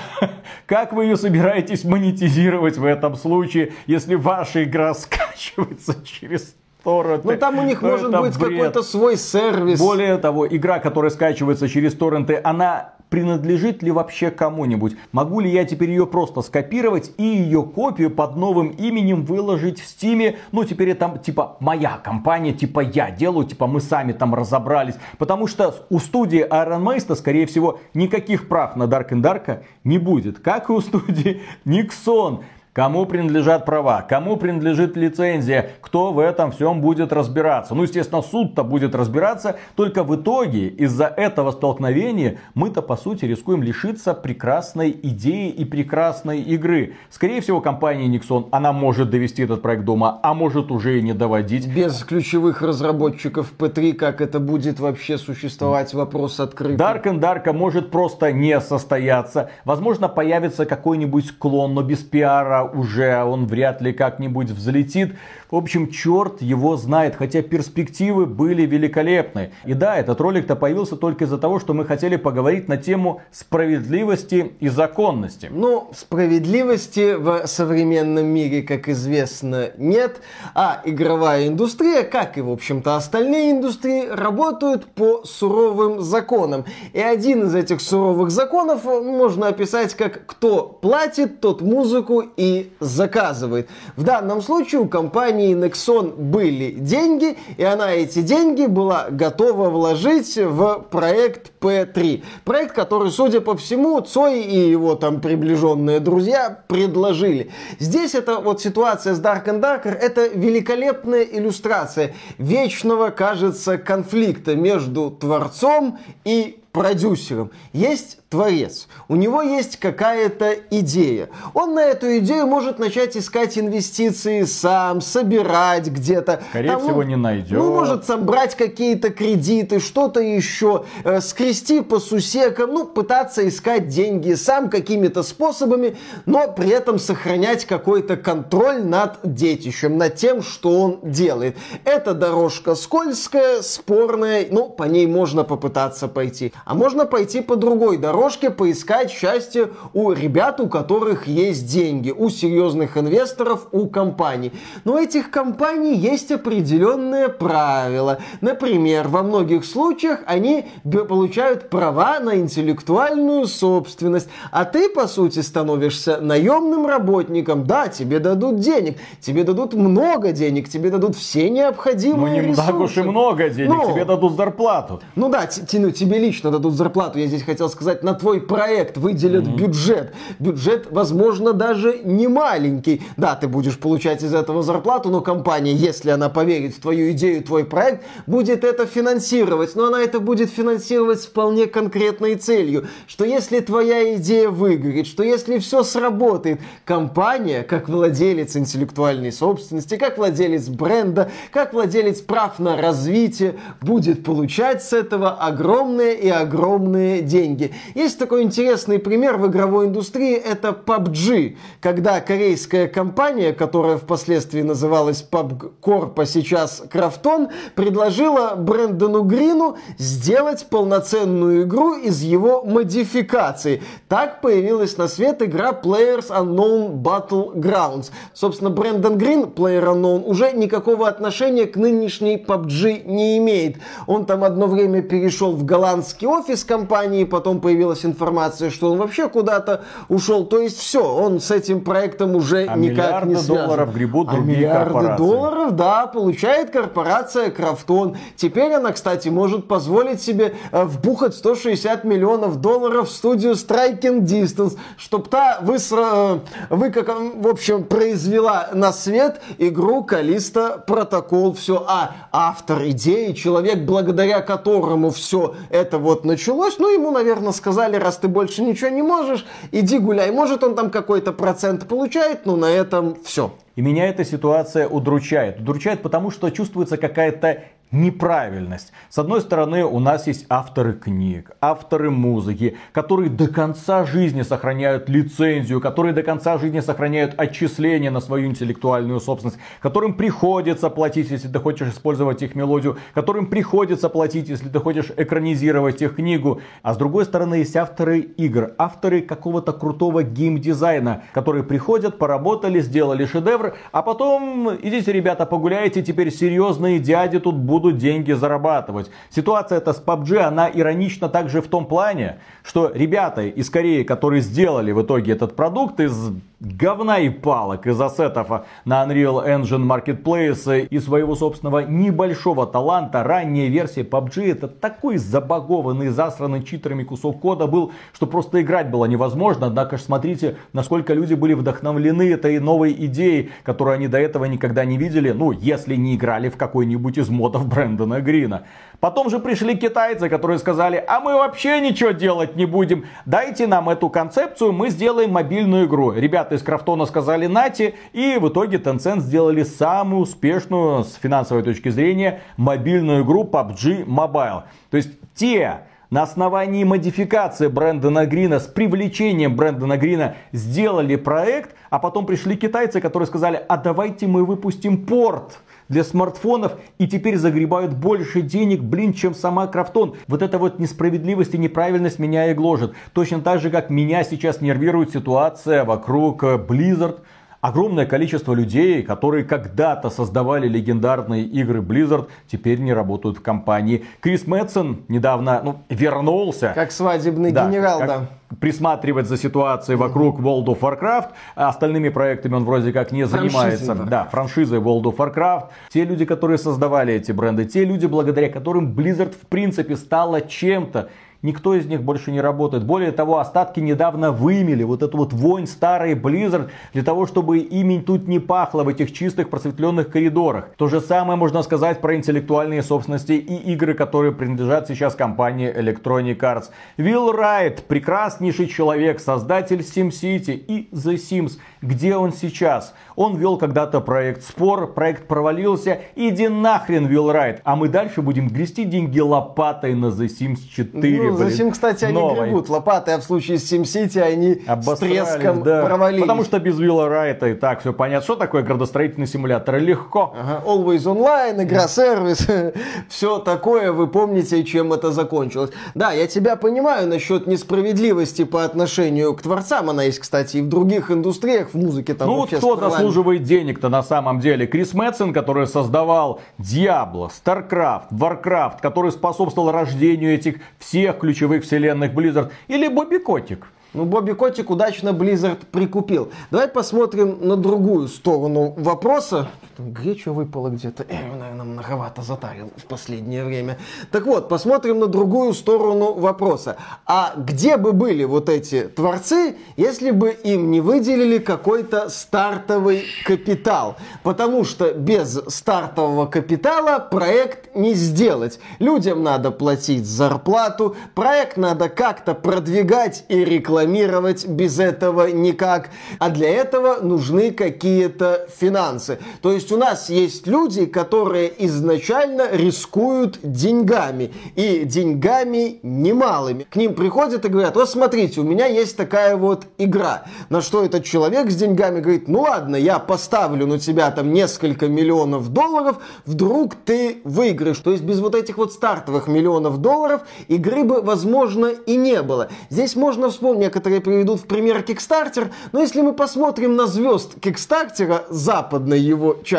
как 0.66 0.92
вы 0.92 1.06
ее 1.06 1.16
собираетесь 1.16 1.86
монетизировать 1.86 2.78
в 2.78 2.84
этом 2.84 3.16
случае, 3.16 3.72
если 3.88 4.16
ваша 4.16 4.66
игра 4.66 4.94
скачивается 4.94 5.96
через 6.04 6.56
торренты. 6.84 7.28
Ну 7.28 7.38
там 7.38 7.60
у 7.60 7.64
них 7.64 7.82
может 7.82 8.12
быть 8.12 8.36
какой-то 8.36 8.84
свой 8.84 9.18
сервис. 9.18 9.80
Более 9.80 10.18
того, 10.18 10.48
игра, 10.48 10.80
которая 10.80 11.12
скачивается 11.12 11.68
через 11.68 11.94
торренты, 11.94 12.40
она 12.44 12.94
принадлежит 13.10 13.84
ли 13.84 13.92
вообще 13.92 14.32
кому-нибудь. 14.32 14.96
Могу 15.12 15.40
ли 15.40 15.50
я 15.50 15.66
теперь 15.66 15.90
ее 15.90 16.08
просто 16.08 16.42
скопировать 16.42 17.12
и 17.18 17.24
ее 17.24 17.64
копию 17.64 18.12
под 18.12 18.36
новым 18.36 18.70
именем 18.70 19.24
выложить 19.26 19.80
в 19.80 19.86
стиме? 19.86 20.38
Ну, 20.52 20.64
теперь 20.64 20.90
это 20.90 21.20
типа 21.24 21.58
моя 21.60 21.98
компания, 21.98 22.54
типа 22.54 22.82
я 22.82 23.12
делаю, 23.12 23.46
типа 23.46 23.68
мы 23.68 23.82
сами 23.82 24.14
там 24.14 24.36
разобрались. 24.36 24.96
Потому 25.18 25.48
что 25.48 25.76
у 25.90 26.00
студии 26.00 26.48
Iron 26.48 26.84
Mace, 26.84 27.16
скорее 27.16 27.46
всего, 27.48 27.80
никаких 27.94 28.48
прав 28.48 28.76
на 28.76 28.84
Dark 28.84 29.10
and 29.10 29.22
Dark 29.22 29.64
не 29.84 29.98
будет. 29.98 30.40
Как 30.40 30.70
и 30.70 30.74
у 30.74 30.82
студии 30.82 31.42
Nixon. 31.66 32.44
Кому 32.74 33.08
принадлежат 33.08 33.66
права, 33.66 34.06
кому 34.08 34.38
принадлежит 34.38 34.96
лицензия, 34.96 35.72
кто 35.82 36.14
в 36.14 36.20
этом 36.20 36.52
всем 36.52 36.82
будет 36.82 37.12
разбираться. 37.12 37.74
Ну, 37.74 37.84
естественно, 37.84 38.22
суд-то 38.22 38.64
будет 38.64 38.94
разбираться, 38.94 39.58
только 39.76 40.04
в 40.04 40.16
итоге 40.16 40.68
из-за 40.68 41.06
этого 41.06 41.52
столкновения 41.52 42.38
мы-то, 42.54 42.82
по 42.84 42.96
сути, 42.96 43.26
рискуем 43.26 43.64
лишиться 43.64 44.14
прекрасной 44.14 44.92
идеи 44.92 45.50
и 45.50 45.66
прекрасной 45.66 46.42
игры. 46.42 46.94
Скорее 47.10 47.42
всего, 47.42 47.60
компания 47.60 48.08
Nixon, 48.08 48.50
она 48.52 48.72
может 48.72 49.10
довести 49.10 49.44
этот 49.44 49.64
проект 49.64 49.84
дома, 49.84 50.20
а 50.22 50.36
может 50.36 50.72
уже 50.72 51.00
и 51.00 51.02
не 51.02 51.14
доводить. 51.14 51.68
Без 51.68 52.04
ключевых 52.04 52.62
разработчиков 52.62 53.52
P3, 53.58 53.94
как 53.94 54.22
это 54.22 54.40
будет 54.40 54.80
вообще 54.80 55.18
существовать, 55.18 55.94
вопрос 55.96 56.40
открытый. 56.40 56.78
Dark 56.78 57.04
and 57.06 57.20
Dark 57.20 57.52
может 57.52 57.90
просто 57.90 58.32
не 58.32 58.62
состояться. 58.62 59.50
Возможно, 59.66 60.08
появится 60.08 60.66
какой-нибудь 60.66 61.38
клон, 61.40 61.74
но 61.74 61.82
без 61.82 62.00
пиара 62.00 62.69
уже 62.74 63.24
он 63.24 63.46
вряд 63.46 63.82
ли 63.82 63.94
как-нибудь 63.94 64.50
взлетит. 64.50 65.16
В 65.52 65.56
общем, 65.56 65.90
черт 65.90 66.44
его 66.44 66.78
знает, 66.78 67.16
хотя 67.16 67.42
перспективы 67.42 68.28
были 68.28 68.68
великолепны. 68.68 69.52
И 69.66 69.74
да, 69.74 69.98
этот 69.98 70.22
ролик-то 70.22 70.56
появился 70.56 70.96
только 70.96 71.24
из-за 71.24 71.40
того, 71.40 71.60
что 71.60 71.74
мы 71.74 71.86
хотели 71.86 72.18
поговорить 72.18 72.68
на 72.68 72.78
тему 72.78 73.22
справедливости 73.32 74.54
и 74.60 74.70
законности. 74.70 75.50
Ну, 75.52 75.90
справедливости 75.96 77.16
в 77.16 77.48
современном 77.48 78.28
мире, 78.28 78.62
как 78.62 78.90
известно, 78.90 79.72
нет. 79.78 80.22
А 80.54 80.84
игровая 80.86 81.48
индустрия, 81.48 82.04
как 82.04 82.38
и, 82.38 82.42
в 82.42 82.52
общем-то, 82.52 82.96
остальные 82.96 83.54
индустрии, 83.54 84.08
работают 84.08 84.86
по 84.86 85.24
суровым 85.24 86.02
законам. 86.02 86.66
И 86.94 87.00
один 87.00 87.48
из 87.48 87.56
этих 87.56 87.82
суровых 87.82 88.30
законов 88.30 88.86
можно 88.86 89.48
описать 89.48 89.96
как 89.96 90.28
«кто 90.28 90.64
платит, 90.64 91.42
тот 91.42 91.62
музыку 91.62 92.24
и 92.38 92.72
заказывает». 92.80 93.68
В 93.96 94.04
данном 94.04 94.44
случае 94.44 94.82
у 94.82 94.88
компании 94.88 95.39
Nexon 95.54 96.16
были 96.16 96.72
деньги, 96.72 97.38
и 97.58 97.64
она 97.64 97.94
эти 97.94 98.22
деньги 98.22 98.66
была 98.66 99.08
готова 99.10 99.70
вложить 99.70 100.38
в 100.38 100.86
проект 100.92 101.52
P3. 101.60 102.24
Проект, 102.44 102.74
который, 102.74 103.12
судя 103.12 103.42
по 103.42 103.58
всему, 103.58 104.00
Цой 104.02 104.42
и 104.42 104.70
его 104.70 104.96
там 104.96 105.22
приближенные 105.22 106.00
друзья 106.00 106.64
предложили. 106.68 107.52
Здесь 107.80 108.16
это 108.16 108.40
вот 108.40 108.62
ситуация 108.62 109.14
с 109.14 109.22
Dark 109.22 109.46
and 109.46 109.62
Darker, 109.62 109.94
это 109.94 110.28
великолепная 110.28 111.24
иллюстрация 111.24 112.14
вечного, 112.38 113.10
кажется, 113.10 113.78
конфликта 113.78 114.56
между 114.56 115.12
творцом 115.12 116.00
и 116.26 116.60
продюсером. 116.72 117.52
Есть 117.74 118.19
творец, 118.30 118.88
у 119.08 119.16
него 119.16 119.42
есть 119.42 119.78
какая-то 119.78 120.54
идея. 120.70 121.30
Он 121.56 121.74
на 121.74 121.80
эту 121.80 122.20
идею 122.20 122.46
может 122.46 122.78
начать 122.78 123.18
искать 123.18 123.58
инвестиции 123.58 124.44
сам, 124.44 125.02
собирать 125.02 125.88
где-то. 125.88 126.42
Скорее 126.50 126.70
Там, 126.70 126.82
всего, 126.82 127.04
не 127.04 127.16
найдет. 127.16 127.58
Ну, 127.58 127.72
может 127.74 128.06
сам 128.06 128.26
брать 128.26 128.56
какие-то 128.56 129.10
кредиты, 129.10 129.80
что-то 129.80 130.20
еще, 130.20 130.86
э, 131.04 131.22
скрести 131.22 131.82
по 131.82 132.00
сусекам, 132.00 132.72
ну, 132.74 132.86
пытаться 132.86 133.48
искать 133.48 133.88
деньги 133.88 134.36
сам 134.36 134.70
какими-то 134.70 135.24
способами, 135.24 135.98
но 136.28 136.52
при 136.52 136.70
этом 136.70 137.00
сохранять 137.00 137.66
какой-то 137.66 138.16
контроль 138.16 138.84
над 138.84 139.18
детищем, 139.24 139.98
над 139.98 140.16
тем, 140.16 140.44
что 140.44 140.80
он 140.80 141.00
делает. 141.02 141.58
Эта 141.84 142.14
дорожка 142.14 142.76
скользкая, 142.76 143.64
спорная, 143.64 144.46
ну, 144.52 144.70
по 144.70 144.84
ней 144.84 145.08
можно 145.08 145.44
попытаться 145.44 146.08
пойти. 146.08 146.54
А 146.66 146.76
можно 146.76 147.08
пойти 147.08 147.42
по 147.42 147.56
другой 147.56 147.98
дорожке, 147.98 148.19
поискать 148.28 149.12
счастье 149.12 149.70
у 149.94 150.12
ребят, 150.12 150.60
у 150.60 150.68
которых 150.68 151.28
есть 151.28 151.66
деньги, 151.72 152.12
у 152.12 152.30
серьезных 152.30 152.98
инвесторов, 152.98 153.68
у 153.72 153.88
компаний. 153.88 154.52
Но 154.84 154.94
у 154.94 154.98
этих 154.98 155.32
компаний 155.32 155.96
есть 155.96 156.32
определенные 156.32 157.30
правила. 157.30 158.20
Например, 158.42 159.08
во 159.08 159.24
многих 159.24 159.64
случаях 159.64 160.20
они 160.26 160.66
получают 161.08 161.70
права 161.70 162.20
на 162.20 162.36
интеллектуальную 162.36 163.48
собственность, 163.48 164.28
а 164.52 164.66
ты, 164.66 164.90
по 164.90 165.08
сути, 165.08 165.40
становишься 165.40 166.20
наемным 166.20 166.86
работником. 166.86 167.66
Да, 167.66 167.88
тебе 167.88 168.20
дадут 168.20 168.60
денег, 168.60 168.98
тебе 169.22 169.44
дадут 169.44 169.74
много 169.74 170.34
денег, 170.34 170.68
тебе 170.68 170.90
дадут 170.90 171.16
все 171.16 171.50
необходимые 171.50 172.20
Ну, 172.20 172.42
не 172.42 172.48
ресурсы. 172.50 172.68
так 172.72 172.80
уж 172.80 172.98
и 172.98 173.02
много 173.02 173.50
денег, 173.50 173.74
Ну, 173.74 173.94
тебе 173.94 174.04
дадут 174.06 174.36
зарплату. 174.36 175.00
ну 175.16 175.30
да, 175.30 175.48
ну, 175.74 175.92
тебе 175.92 176.20
лично 176.20 176.52
дадут 176.52 176.74
зарплату, 176.74 177.20
я 177.20 177.28
здесь 177.28 177.44
хотел 177.44 177.70
сказать, 177.70 178.04
на 178.10 178.16
твой 178.16 178.42
проект 178.42 178.98
выделят 178.98 179.46
mm-hmm. 179.46 179.56
бюджет. 179.56 180.14
Бюджет, 180.40 180.88
возможно, 180.90 181.54
даже 181.54 182.00
не 182.04 182.28
маленький. 182.28 183.04
Да, 183.18 183.36
ты 183.36 183.48
будешь 183.48 183.78
получать 183.78 184.24
из 184.24 184.34
этого 184.34 184.64
зарплату, 184.64 185.10
но 185.10 185.22
компания, 185.22 185.74
если 185.74 186.10
она 186.10 186.30
поверит 186.30 186.76
в 186.76 186.82
твою 186.82 187.12
идею, 187.12 187.44
твой 187.44 187.66
проект, 187.66 188.04
будет 188.26 188.64
это 188.64 188.88
финансировать. 188.88 189.76
Но 189.76 189.88
она 189.88 190.02
это 190.02 190.20
будет 190.20 190.50
финансировать 190.50 191.22
с 191.22 191.28
вполне 191.28 191.68
конкретной 191.68 192.36
целью, 192.36 192.88
что 193.08 193.26
если 193.26 193.60
твоя 193.60 194.16
идея 194.16 194.50
выгорит, 194.50 195.06
что 195.06 195.24
если 195.24 195.60
все 195.60 195.84
сработает, 195.84 196.60
компания, 196.86 197.62
как 197.62 197.90
владелец 197.90 198.56
интеллектуальной 198.56 199.32
собственности, 199.32 199.98
как 199.98 200.18
владелец 200.18 200.68
бренда, 200.68 201.30
как 201.52 201.74
владелец 201.74 202.22
прав 202.22 202.58
на 202.58 202.76
развитие, 202.76 203.56
будет 203.82 204.24
получать 204.24 204.84
с 204.84 204.94
этого 204.94 205.32
огромные 205.32 206.18
и 206.18 206.30
огромные 206.30 207.22
деньги. 207.22 207.72
Есть 208.00 208.18
такой 208.18 208.44
интересный 208.44 208.98
пример 208.98 209.36
в 209.36 209.48
игровой 209.48 209.88
индустрии, 209.88 210.34
это 210.34 210.70
PUBG, 210.70 211.58
когда 211.82 212.22
корейская 212.22 212.88
компания, 212.88 213.52
которая 213.52 213.98
впоследствии 213.98 214.62
называлась 214.62 215.22
PUBG 215.30 216.14
а 216.16 216.26
сейчас 216.26 216.82
Крафтон, 216.90 217.50
предложила 217.76 218.56
Брэндону 218.56 219.24
Грину 219.24 219.76
сделать 219.98 220.68
полноценную 220.70 221.64
игру 221.64 221.96
из 221.96 222.22
его 222.22 222.64
модификаций. 222.64 223.82
Так 224.08 224.40
появилась 224.40 224.96
на 224.96 225.10
свет 225.10 225.42
игра 225.42 225.72
Players 225.72 226.30
Unknown 226.30 227.02
Battlegrounds. 227.02 228.12
Собственно, 228.34 228.70
Брэндон 228.70 229.18
Грин, 229.18 229.42
Player 229.44 229.84
Unknown, 229.84 230.24
уже 230.24 230.54
никакого 230.54 231.10
отношения 231.10 231.66
к 231.66 231.76
нынешней 231.76 232.38
PUBG 232.38 233.04
не 233.06 233.38
имеет. 233.40 233.76
Он 234.08 234.26
там 234.26 234.46
одно 234.46 234.68
время 234.68 235.02
перешел 235.02 235.52
в 235.52 235.66
голландский 235.66 236.28
офис 236.28 236.64
компании, 236.64 237.26
потом 237.26 237.60
появилась 237.90 238.06
информация, 238.06 238.70
что 238.70 238.92
он 238.92 238.98
вообще 238.98 239.30
куда-то 239.30 239.84
ушел. 240.08 240.46
То 240.46 240.60
есть 240.60 240.78
все, 240.78 241.04
он 241.04 241.40
с 241.40 241.52
этим 241.52 241.82
проектом 241.82 242.36
уже 242.36 242.66
А 242.66 242.76
никак 242.76 243.26
не 243.26 243.36
связан. 243.36 243.68
долларов 243.68 243.94
гребут 243.94 244.30
а 244.30 244.34
другие 244.34 244.58
миллиарды 244.58 244.94
корпорации. 244.94 245.18
долларов, 245.18 245.76
да, 245.76 246.08
получает 246.08 246.70
корпорация 246.70 247.50
Крафтон. 247.50 248.18
Теперь 248.36 248.74
она, 248.74 248.92
кстати, 248.92 249.30
может 249.30 249.68
позволить 249.68 250.22
себе 250.22 250.56
э, 250.72 250.84
вбухать 250.84 251.36
160 251.36 252.04
миллионов 252.04 252.62
долларов 252.62 253.10
в 253.10 253.12
студию 253.12 253.54
Striking 253.54 254.22
Distance, 254.22 254.78
чтоб 254.98 255.28
та 255.28 255.60
высра... 255.62 256.40
э, 256.70 256.76
вы, 256.76 256.92
как, 256.92 257.10
в 257.10 257.48
общем, 257.48 257.84
произвела 257.84 258.70
на 258.74 258.94
свет 258.94 259.42
игру 259.58 260.04
Калиста 260.04 260.84
Протокол. 260.86 261.54
Все, 261.54 261.84
а 261.88 262.12
автор 262.32 262.88
идеи, 262.90 263.34
человек, 263.34 263.80
благодаря 263.80 264.42
которому 264.42 265.10
все 265.10 265.56
это 265.70 265.98
вот 265.98 266.26
началось, 266.26 266.78
ну, 266.78 266.90
ему, 266.94 267.12
наверное, 267.12 267.52
сказали, 267.80 267.96
раз 267.96 268.18
ты 268.18 268.28
больше 268.28 268.62
ничего 268.62 268.90
не 268.90 269.02
можешь, 269.02 269.46
иди 269.72 270.00
гуляй. 270.00 270.32
Может, 270.32 270.64
он 270.64 270.76
там 270.76 270.90
какой-то 270.90 271.32
процент 271.32 271.88
получает, 271.88 272.46
но 272.46 272.58
на 272.58 272.66
этом 272.66 273.16
все. 273.24 273.54
И 273.78 273.82
меня 273.82 274.10
эта 274.10 274.26
ситуация 274.26 274.86
удручает. 274.86 275.62
Удручает 275.62 276.02
потому, 276.02 276.30
что 276.30 276.50
чувствуется 276.50 276.98
какая-то 276.98 277.64
неправильность. 277.92 278.92
С 279.10 279.18
одной 279.18 279.42
стороны, 279.42 279.84
у 279.84 280.00
нас 280.00 280.28
есть 280.28 280.46
авторы 280.50 280.94
книг, 280.94 281.52
авторы 281.60 282.12
музыки, 282.12 282.78
которые 282.92 283.30
до 283.30 283.48
конца 283.48 284.06
жизни 284.06 284.44
сохраняют 284.44 285.10
лицензию, 285.10 285.82
которые 285.82 286.14
до 286.14 286.22
конца 286.22 286.58
жизни 286.60 286.82
сохраняют 286.82 287.34
отчисления 287.38 288.12
на 288.12 288.20
свою 288.20 288.48
интеллектуальную 288.48 289.20
собственность, 289.20 289.60
которым 289.82 290.14
приходится 290.14 290.90
платить, 290.90 291.32
если 291.32 291.48
ты 291.48 291.60
хочешь 291.60 291.90
использовать 291.90 292.44
их 292.44 292.54
мелодию, 292.54 292.98
которым 293.16 293.48
приходится 293.48 294.08
платить, 294.10 294.50
если 294.50 294.70
ты 294.70 294.80
хочешь 294.80 295.12
экранизировать 295.18 296.02
их 296.04 296.16
книгу. 296.16 296.62
А 296.84 296.94
с 296.94 296.98
другой 296.98 297.26
стороны, 297.26 297.56
есть 297.56 297.76
авторы 297.76 298.20
игр, 298.20 298.74
авторы 298.78 299.22
какого-то 299.22 299.74
крутого 299.74 300.22
геймдизайна, 300.22 301.24
которые 301.34 301.64
приходят, 301.64 302.20
поработали, 302.20 302.82
сделали 302.82 303.26
шедевр, 303.26 303.76
а 303.92 304.04
потом 304.04 304.76
идите, 304.76 305.12
ребята, 305.12 305.48
погуляйте, 305.48 306.04
теперь 306.04 306.32
серьезные 306.32 307.00
дяди 307.00 307.40
тут 307.40 307.56
будут 307.56 307.79
деньги 307.92 308.32
зарабатывать. 308.34 309.10
Ситуация 309.30 309.78
эта 309.78 309.94
с 309.94 310.04
PUBG, 310.04 310.38
она 310.38 310.70
иронична 310.70 311.30
также 311.30 311.62
в 311.62 311.68
том 311.68 311.86
плане, 311.86 312.40
что 312.64 312.92
ребята 312.94 313.44
из 313.44 313.70
Кореи, 313.70 314.04
которые 314.04 314.42
сделали 314.42 314.92
в 314.92 315.02
итоге 315.02 315.32
этот 315.32 315.56
продукт 315.56 316.00
из 316.00 316.32
говна 316.60 317.20
и 317.20 317.30
палок, 317.30 317.88
из 317.88 318.00
ассетов 318.00 318.66
на 318.84 319.06
Unreal 319.06 319.46
Engine 319.46 319.86
Marketplace 319.86 320.88
и 320.88 321.00
своего 321.00 321.36
собственного 321.36 321.86
небольшого 321.86 322.68
таланта, 322.68 323.24
ранняя 323.24 323.70
версия 323.70 324.02
PUBG 324.02 324.52
это 324.52 324.68
такой 324.68 325.18
забагованный, 325.18 326.10
засранный 326.10 326.64
читерами 326.64 327.04
кусок 327.04 327.40
кода 327.40 327.66
был, 327.68 327.94
что 328.14 328.28
просто 328.28 328.62
играть 328.62 328.92
было 328.92 329.06
невозможно. 329.06 329.68
Однако 329.68 329.98
ж 329.98 330.02
смотрите, 330.02 330.58
насколько 330.74 331.14
люди 331.14 331.34
были 331.34 331.54
вдохновлены 331.54 332.30
этой 332.30 332.60
новой 332.60 332.92
идеей, 332.92 333.52
которую 333.64 333.96
они 333.96 334.08
до 334.08 334.20
этого 334.20 334.46
никогда 334.46 334.84
не 334.84 334.98
видели, 334.98 335.32
ну, 335.32 335.52
если 335.52 335.96
не 335.96 336.16
играли 336.16 336.50
в 336.50 336.58
какой-нибудь 336.58 337.18
из 337.18 337.30
модов 337.30 337.68
Брэндона 337.70 338.20
Грина. 338.22 338.64
Потом 339.00 339.30
же 339.30 339.40
пришли 339.40 339.78
китайцы, 339.78 340.28
которые 340.28 340.60
сказали, 340.60 341.02
а 341.08 341.22
мы 341.22 341.36
вообще 341.36 341.80
ничего 341.80 342.12
делать 342.12 342.58
не 342.58 342.66
будем. 342.66 343.06
Дайте 343.26 343.66
нам 343.66 343.88
эту 343.88 344.10
концепцию, 344.10 344.74
мы 344.74 344.90
сделаем 344.90 345.32
мобильную 345.32 345.86
игру. 345.86 346.12
Ребята 346.12 346.56
из 346.56 346.64
Крафтона 346.64 347.06
сказали 347.06 347.48
нате, 347.48 347.94
и 348.12 348.38
в 348.42 348.50
итоге 348.50 348.78
Tencent 348.78 349.22
сделали 349.22 349.64
самую 349.64 350.24
успешную 350.24 351.06
с 351.06 351.14
финансовой 351.14 351.64
точки 351.64 351.88
зрения 351.88 352.42
мобильную 352.58 353.24
игру 353.24 353.46
PUBG 353.46 354.06
Mobile. 354.06 354.64
То 354.90 354.98
есть 354.98 355.12
те 355.34 355.82
на 356.10 356.24
основании 356.24 356.84
модификации 356.84 357.68
Брэндона 357.68 358.26
Грина, 358.26 358.60
с 358.60 358.68
привлечением 358.68 359.56
Брэндона 359.56 359.96
Грина 359.96 360.36
сделали 360.52 361.16
проект, 361.16 361.76
а 361.90 362.00
потом 362.00 362.26
пришли 362.26 362.58
китайцы, 362.58 363.00
которые 363.00 363.28
сказали, 363.28 363.64
а 363.68 363.78
давайте 363.78 364.28
мы 364.28 364.44
выпустим 364.44 365.06
порт 365.06 365.60
для 365.90 366.04
смартфонов 366.04 366.74
и 366.98 367.08
теперь 367.08 367.38
загребают 367.38 367.94
больше 367.94 368.42
денег, 368.42 368.82
блин, 368.82 369.14
чем 369.14 369.34
сама 369.34 369.68
Крафтон. 369.68 370.16
Вот 370.28 370.42
эта 370.42 370.58
вот 370.58 370.80
несправедливость 370.80 371.56
и 371.56 371.58
неправильность 371.58 372.20
меня 372.20 372.50
и 372.52 372.54
гложет. 372.54 372.94
Точно 373.14 373.42
так 373.42 373.60
же, 373.60 373.70
как 373.70 373.90
меня 373.90 374.24
сейчас 374.24 374.62
нервирует 374.62 375.12
ситуация 375.12 375.84
вокруг 375.84 376.44
э, 376.44 376.58
Blizzard, 376.58 377.20
Огромное 377.62 378.06
количество 378.06 378.54
людей, 378.54 379.04
которые 379.04 379.44
когда-то 379.44 380.10
создавали 380.10 380.70
легендарные 380.70 381.44
игры 381.44 381.82
Blizzard, 381.82 382.28
теперь 382.48 382.80
не 382.80 382.94
работают 382.94 383.38
в 383.38 383.42
компании. 383.42 384.06
Крис 384.22 384.48
Мэтсон 384.48 385.04
недавно 385.10 385.62
ну, 385.62 385.80
вернулся. 385.90 386.72
Как 386.74 386.92
свадебный 386.92 387.52
да, 387.52 387.68
генерал, 387.68 388.00
как 388.00 388.08
да. 388.08 388.28
Присматривать 388.62 389.28
за 389.28 389.38
ситуацией 389.38 389.98
вокруг 389.98 390.40
World 390.40 390.68
of 390.68 390.80
Warcraft. 390.80 391.32
А 391.56 391.68
остальными 391.68 392.08
проектами 392.08 392.56
он 392.56 392.64
вроде 392.64 392.94
как 392.94 393.12
не 393.12 393.26
занимается. 393.26 393.94
Да, 393.94 394.24
франшизой 394.32 394.80
World 394.80 395.04
of 395.04 395.18
Warcraft. 395.18 395.66
Те 395.90 396.06
люди, 396.06 396.24
которые 396.24 396.58
создавали 396.58 397.14
эти 397.14 397.34
бренды, 397.34 397.66
те 397.66 397.84
люди, 397.84 398.06
благодаря 398.06 398.50
которым 398.50 398.94
Blizzard 398.94 399.34
в 399.34 399.46
принципе 399.48 399.98
стала 399.98 400.40
чем-то. 400.40 401.10
Никто 401.42 401.74
из 401.74 401.86
них 401.86 402.04
больше 402.04 402.32
не 402.32 402.42
работает. 402.42 402.84
Более 402.84 403.14
того, 403.14 403.40
остатки 403.40 403.80
недавно 403.80 404.32
вымели. 404.32 404.84
Вот 404.84 405.04
эту 405.04 405.18
вот 405.18 405.32
вонь 405.32 405.68
старый 405.68 406.14
Blizzard 406.14 406.70
для 406.94 407.04
того, 407.04 407.28
чтобы 407.28 407.60
ими 407.60 408.00
тут 408.00 408.28
не 408.28 408.40
пахло 408.40 408.84
в 408.84 408.90
этих 408.90 409.14
чистых 409.14 409.50
просветленных 409.50 410.10
коридорах. 410.10 410.72
То 410.76 410.88
же 410.88 411.00
самое 411.00 411.38
можно 411.40 411.62
сказать 411.64 412.02
про 412.02 412.16
интеллектуальные 412.16 412.84
собственности 412.84 413.34
и 413.34 413.72
игры, 413.72 413.94
которые 413.94 414.34
принадлежат 414.34 414.88
сейчас 414.90 415.16
компании 415.16 415.74
Electronic 415.74 416.38
Arts. 416.40 416.66
Вилл 416.98 417.32
Райт, 417.32 417.84
прекраснейший 417.88 418.68
человек, 418.68 419.22
создатель 419.22 419.80
SimCity 419.80 420.56
и 420.56 420.90
The 420.92 421.16
Sims. 421.16 421.54
Где 421.82 422.18
он 422.18 422.34
сейчас? 422.34 422.94
Он 423.20 423.36
вел 423.36 423.58
когда-то 423.58 424.00
проект 424.00 424.44
Спор, 424.44 424.94
проект 424.94 425.28
провалился. 425.28 426.00
Иди 426.16 426.48
нахрен, 426.48 427.06
Вилл 427.06 427.34
Райт. 427.34 427.60
А 427.66 427.76
мы 427.76 427.90
дальше 427.90 428.22
будем 428.22 428.48
грести 428.48 428.86
деньги 428.86 429.20
лопатой 429.20 429.94
на 429.94 430.06
The 430.06 430.28
Sims 430.28 430.60
4. 430.74 430.94
Ну, 430.94 431.38
The 431.38 431.50
Sims, 431.50 431.72
кстати, 431.72 432.06
они 432.06 432.14
новой. 432.14 432.48
гребут 432.48 432.70
лопатой, 432.70 433.16
а 433.16 433.20
в 433.20 433.24
случае 433.24 433.60
с 433.60 433.70
SimCity 433.74 434.22
они 434.22 434.62
с 434.66 435.00
треском 435.00 435.64
да. 435.64 435.84
провалились. 435.84 436.22
Потому 436.22 436.46
что 436.46 436.60
без 436.60 436.80
Вилла 436.80 437.10
Райта 437.10 437.48
и 437.48 437.56
так 437.56 437.82
все 437.82 437.92
понятно. 437.92 438.24
Что 438.24 438.38
такое 438.38 438.64
градостроительный 438.64 439.28
симулятор? 439.28 439.80
Легко. 439.80 440.34
Ага. 440.40 440.64
Always 440.66 441.00
Online, 441.00 441.62
игра-сервис, 441.64 442.48
все 443.10 443.40
такое. 443.40 443.92
Вы 443.92 444.08
помните, 444.08 444.64
чем 444.64 444.94
это 444.94 445.12
закончилось. 445.12 445.72
Да, 445.94 446.14
я 446.14 446.26
тебя 446.26 446.56
понимаю 446.56 447.06
насчет 447.06 447.48
несправедливости 447.48 448.46
по 448.46 448.64
отношению 448.64 449.34
к 449.34 449.42
творцам. 449.42 449.90
Она 449.90 450.04
есть, 450.04 450.20
кстати, 450.20 450.56
и 450.56 450.62
в 450.62 450.70
других 450.70 451.12
индустриях 451.12 451.72
в 451.74 451.76
музыке 451.76 452.14
там 452.14 452.30
Ну 452.30 452.36
вот 452.38 452.54
кто 452.54 452.78
заслуживает 453.10 453.44
денег-то 453.44 453.90
на 453.90 454.04
самом 454.04 454.40
деле? 454.40 454.68
Крис 454.68 454.94
Мэтсон, 454.94 455.34
который 455.34 455.66
создавал 455.66 456.42
Diablo, 456.60 457.30
StarCraft, 457.30 458.12
Warcraft, 458.12 458.82
который 458.82 459.12
способствовал 459.12 459.72
рождению 459.72 460.34
этих 460.36 460.58
всех 460.78 461.20
ключевых 461.20 461.64
вселенных 461.64 462.14
Blizzard, 462.14 462.52
или 462.68 462.88
Бобби 462.88 463.18
Котик? 463.18 463.68
Ну, 463.94 464.06
Бобби 464.06 464.34
Котик 464.34 464.70
удачно 464.70 465.10
Blizzard 465.10 465.66
прикупил. 465.72 466.32
Давай 466.52 466.68
посмотрим 466.68 467.40
на 467.42 467.56
другую 467.58 468.08
сторону 468.08 468.76
вопроса. 468.78 469.50
Греча 469.80 470.34
выпала 470.34 470.68
где-то. 470.70 471.06
Э, 471.08 471.34
наверное, 471.36 471.64
многовато 471.64 472.22
затарил 472.22 472.70
в 472.76 472.84
последнее 472.84 473.46
время. 473.46 473.78
Так 474.12 474.26
вот, 474.26 474.50
посмотрим 474.50 475.00
на 475.00 475.08
другую 475.08 475.54
сторону 475.54 476.14
вопроса. 476.14 476.76
А 477.06 477.34
где 477.38 477.78
бы 477.78 477.94
были 477.94 478.26
вот 478.26 478.50
эти 478.50 478.84
творцы, 478.84 479.56
если 479.78 480.12
бы 480.12 480.32
им 480.32 480.70
не 480.70 480.82
выделили 480.82 481.38
какой-то 481.38 482.10
стартовый 482.10 483.06
капитал? 483.26 483.96
Потому 484.22 484.66
что 484.66 484.94
без 484.94 485.40
стартового 485.48 486.26
капитала 486.26 487.00
проект 487.00 487.74
не 487.74 487.94
сделать. 487.94 488.60
Людям 488.80 489.24
надо 489.24 489.52
платить 489.52 490.06
зарплату, 490.06 490.98
проект 491.16 491.56
надо 491.56 491.88
как-то 491.88 492.34
продвигать 492.34 493.24
и 493.30 493.46
рекламировать 493.46 494.46
без 494.46 494.78
этого 494.78 495.28
никак. 495.28 495.90
А 496.20 496.30
для 496.30 496.50
этого 496.50 496.98
нужны 497.02 497.52
какие-то 497.52 498.46
финансы. 498.60 499.20
То 499.42 499.54
есть 499.54 499.69
у 499.72 499.78
нас 499.78 500.10
есть 500.10 500.48
люди, 500.48 500.86
которые 500.86 501.52
изначально 501.66 502.50
рискуют 502.52 503.40
деньгами. 503.44 504.34
И 504.56 504.84
деньгами 504.86 505.80
немалыми. 505.84 506.66
К 506.70 506.76
ним 506.76 506.96
приходят 506.96 507.46
и 507.46 507.48
говорят, 507.48 507.76
вот 507.76 507.90
смотрите, 507.90 508.42
у 508.42 508.44
меня 508.44 508.66
есть 508.66 508.98
такая 508.98 509.36
вот 509.36 509.66
игра. 509.78 510.24
На 510.50 510.62
что 510.62 510.84
этот 510.84 511.04
человек 511.04 511.52
с 511.52 511.56
деньгами 511.56 512.00
говорит, 512.00 512.28
ну 512.28 512.42
ладно, 512.42 512.76
я 512.76 513.00
поставлю 513.00 513.68
на 513.68 513.80
тебя 513.80 514.12
там 514.12 514.34
несколько 514.34 514.88
миллионов 514.88 515.50
долларов, 515.50 515.98
вдруг 516.26 516.76
ты 516.76 517.22
выиграешь. 517.24 517.80
То 517.80 517.92
есть 517.92 518.04
без 518.04 518.20
вот 518.20 518.36
этих 518.36 518.58
вот 518.58 518.74
стартовых 518.74 519.28
миллионов 519.28 519.78
долларов 519.78 520.24
игры 520.48 520.84
бы, 520.84 521.02
возможно, 521.02 521.68
и 521.68 521.96
не 521.96 522.22
было. 522.22 522.50
Здесь 522.70 522.96
можно 522.96 523.30
вспомнить 523.30 523.70
некоторые 523.70 524.02
приведут 524.02 524.42
в 524.42 524.46
пример 524.46 524.82
Kickstarter, 524.82 525.52
но 525.72 525.82
если 525.82 526.02
мы 526.02 526.14
посмотрим 526.14 526.76
на 526.76 526.88
звезд 526.88 527.36
Kickstarter, 527.38 528.24
западной 528.30 529.00
его 529.00 529.38
части, 529.44 529.59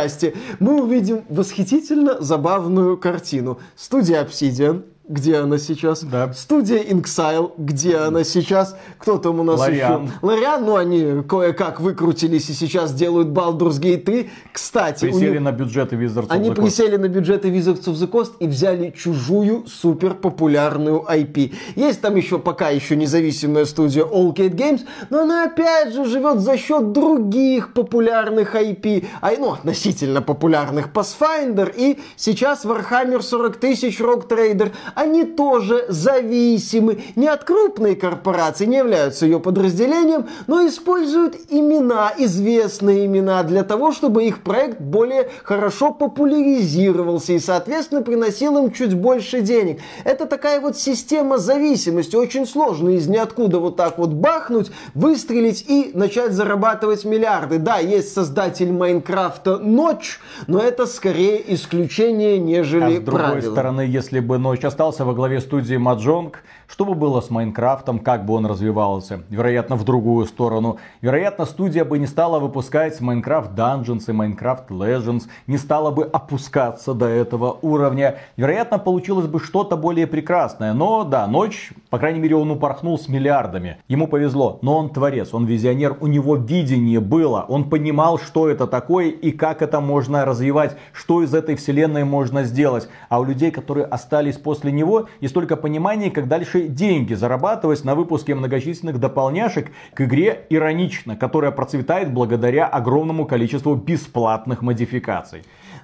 мы 0.59 0.83
увидим 0.83 1.25
восхитительно 1.29 2.21
забавную 2.21 2.97
картину. 2.97 3.61
Студия 3.77 4.23
Obsidian, 4.23 4.85
где 5.11 5.37
она 5.37 5.59
сейчас. 5.59 6.03
Да. 6.03 6.33
Студия 6.33 6.83
Inxile, 6.83 7.53
где 7.59 7.97
она 7.99 8.25
сейчас. 8.25 8.77
Кто 8.99 9.19
там 9.19 9.41
у 9.41 9.43
нас 9.43 9.61
Лориан. 9.61 10.05
еще? 10.05 10.15
Лориан, 10.23 10.65
ну 10.65 10.77
они 10.77 11.23
кое-как 11.29 11.81
выкрутились 11.81 12.49
и 12.49 12.55
сейчас 12.55 12.95
делают 12.95 13.29
Baldur's 13.29 13.79
Gate. 13.79 14.31
Кстати, 14.53 15.05
присели 15.05 15.33
них... 15.33 15.41
на 15.43 15.53
бюджеты 15.53 15.97
Wizards 15.97 16.27
of 16.29 16.31
Они 16.31 16.51
присели 16.51 16.97
на 16.97 17.09
бюджеты 17.09 17.51
Wizards 17.51 17.85
of 17.85 17.95
the 17.95 18.11
Coast 18.11 18.33
и 18.39 18.47
взяли 18.47 18.91
чужую 18.91 19.67
супер 19.67 20.15
популярную 20.15 21.05
IP. 21.07 21.53
Есть 21.77 22.01
там 22.01 22.17
еще 22.17 22.39
пока 22.39 22.71
еще 22.71 22.97
независимая 22.97 23.67
студия 23.67 24.05
All 24.05 24.31
Allcade 24.31 24.55
Games, 24.55 24.81
но 25.11 25.23
она 25.23 25.45
опять 25.45 25.93
же 25.93 26.05
живет 26.05 26.41
за 26.41 26.57
счет 26.57 26.93
других 26.93 27.73
популярных 27.73 28.55
IP, 28.55 29.07
а, 29.21 29.31
ну, 29.39 29.53
относительно 29.53 30.23
популярных 30.23 30.89
Pathfinder 30.93 31.73
и 31.75 31.99
сейчас 32.17 32.65
Warhammer 32.65 33.23
40 33.23 33.57
тысяч 33.57 34.01
Rock 34.01 34.29
Trader 34.29 34.73
они 35.01 35.25
тоже 35.25 35.87
зависимы 35.89 37.03
не 37.17 37.27
от 37.27 37.45
крупной 37.45 37.95
корпорации, 37.95 38.67
не 38.67 38.77
являются 38.77 39.25
ее 39.25 39.41
подразделением, 39.41 40.27
но 40.47 40.67
используют 40.67 41.37
имена, 41.49 42.13
известные 42.19 43.07
имена, 43.07 43.43
для 43.43 43.65
того, 43.65 43.93
чтобы 43.93 44.25
их 44.25 44.43
проект 44.43 44.81
более 44.81 45.31
хорошо 45.43 45.93
популяризировался 45.93 47.33
и, 47.33 47.39
соответственно, 47.39 48.03
приносил 48.03 48.59
им 48.59 48.73
чуть 48.73 48.95
больше 48.95 49.41
денег. 49.41 49.81
Это 50.05 50.27
такая 50.27 50.61
вот 50.61 50.77
система 50.77 51.39
зависимости, 51.39 52.15
очень 52.15 52.47
сложно 52.47 52.91
из 52.91 53.07
ниоткуда 53.07 53.59
вот 53.59 53.77
так 53.77 53.97
вот 53.97 54.11
бахнуть, 54.11 54.71
выстрелить 54.95 55.65
и 55.67 55.93
начать 55.95 56.33
зарабатывать 56.33 57.05
миллиарды. 57.05 57.59
Да, 57.59 57.79
есть 57.79 58.13
создатель 58.13 58.71
Майнкрафта 58.71 59.57
Ночь, 59.57 60.21
но 60.47 60.61
это 60.61 60.87
скорее 60.87 61.43
исключение, 61.55 62.39
нежели 62.39 62.99
а 62.99 63.01
с 63.01 63.05
другой 63.05 63.23
правило. 63.31 63.53
стороны, 63.53 63.81
если 63.83 64.21
бы 64.21 64.37
Ночь 64.37 64.65
осталась 64.65 64.90
остался 64.91 65.05
во 65.05 65.15
главе 65.15 65.41
студии 65.41 65.77
Маджонг, 65.77 66.43
что 66.67 66.85
бы 66.85 66.95
было 66.95 67.21
с 67.21 67.31
Майнкрафтом, 67.31 67.99
как 67.99 68.25
бы 68.25 68.35
он 68.35 68.47
развивался? 68.47 69.23
Вероятно, 69.29 69.77
в 69.77 69.85
другую 69.85 70.27
сторону. 70.27 70.79
Вероятно, 71.01 71.45
студия 71.45 71.85
бы 71.85 71.99
не 71.99 72.07
стала 72.07 72.39
выпускать 72.39 73.01
Minecraft 73.01 73.55
Dungeons 73.55 74.05
и 74.09 74.13
Minecraft 74.13 74.69
Legends, 74.69 75.23
не 75.47 75.59
стала 75.59 75.91
бы 75.91 76.05
опускаться 76.05 76.95
до 76.95 77.07
этого 77.07 77.59
уровня. 77.63 78.19
Вероятно, 78.37 78.79
получилось 78.79 79.27
бы 79.27 79.39
что-то 79.41 79.77
более 79.77 80.07
прекрасное. 80.07 80.73
Но 80.73 81.05
да, 81.05 81.27
ночь, 81.27 81.73
по 81.89 81.99
крайней 81.99 82.21
мере, 82.21 82.37
он 82.37 82.51
упорхнул 82.51 82.99
с 82.99 83.09
миллиардами. 83.09 83.77
Ему 83.89 84.09
повезло, 84.09 84.59
но 84.63 84.77
он 84.77 84.91
творец, 84.91 85.35
он 85.35 85.47
визионер, 85.47 85.97
у 86.01 86.07
него 86.07 86.37
видение 86.37 87.01
было. 87.01 87.45
Он 87.49 87.69
понимал, 87.69 88.19
что 88.19 88.49
это 88.49 88.67
такое 88.67 89.09
и 89.09 89.31
как 89.31 89.63
это 89.63 89.81
можно 89.81 90.25
развивать, 90.25 90.77
что 90.93 91.23
из 91.23 91.35
этой 91.35 91.55
вселенной 91.55 92.05
можно 92.05 92.45
сделать. 92.45 92.89
А 93.09 93.21
у 93.21 93.25
людей, 93.25 93.51
которые 93.51 93.87
остались 93.87 94.37
после 94.37 94.70
него, 94.71 95.09
есть 95.21 95.35
только 95.35 95.57
понимание, 95.57 96.11
как 96.11 96.29
дальше 96.29 96.69
деньги 96.69 97.15
зарабатывать 97.15 97.85
на 97.85 97.95
выпуске 97.95 98.35
многочисленных 98.35 98.99
дополняшек 98.99 99.71
к 99.95 100.01
игре 100.03 100.47
«Иронично», 100.51 101.17
которая 101.17 101.51
процветает 101.51 102.13
благодаря 102.13 102.67
огромному 102.67 103.27
количеству 103.27 103.75
бесплатных 103.75 104.63
модификаций. 104.63 105.43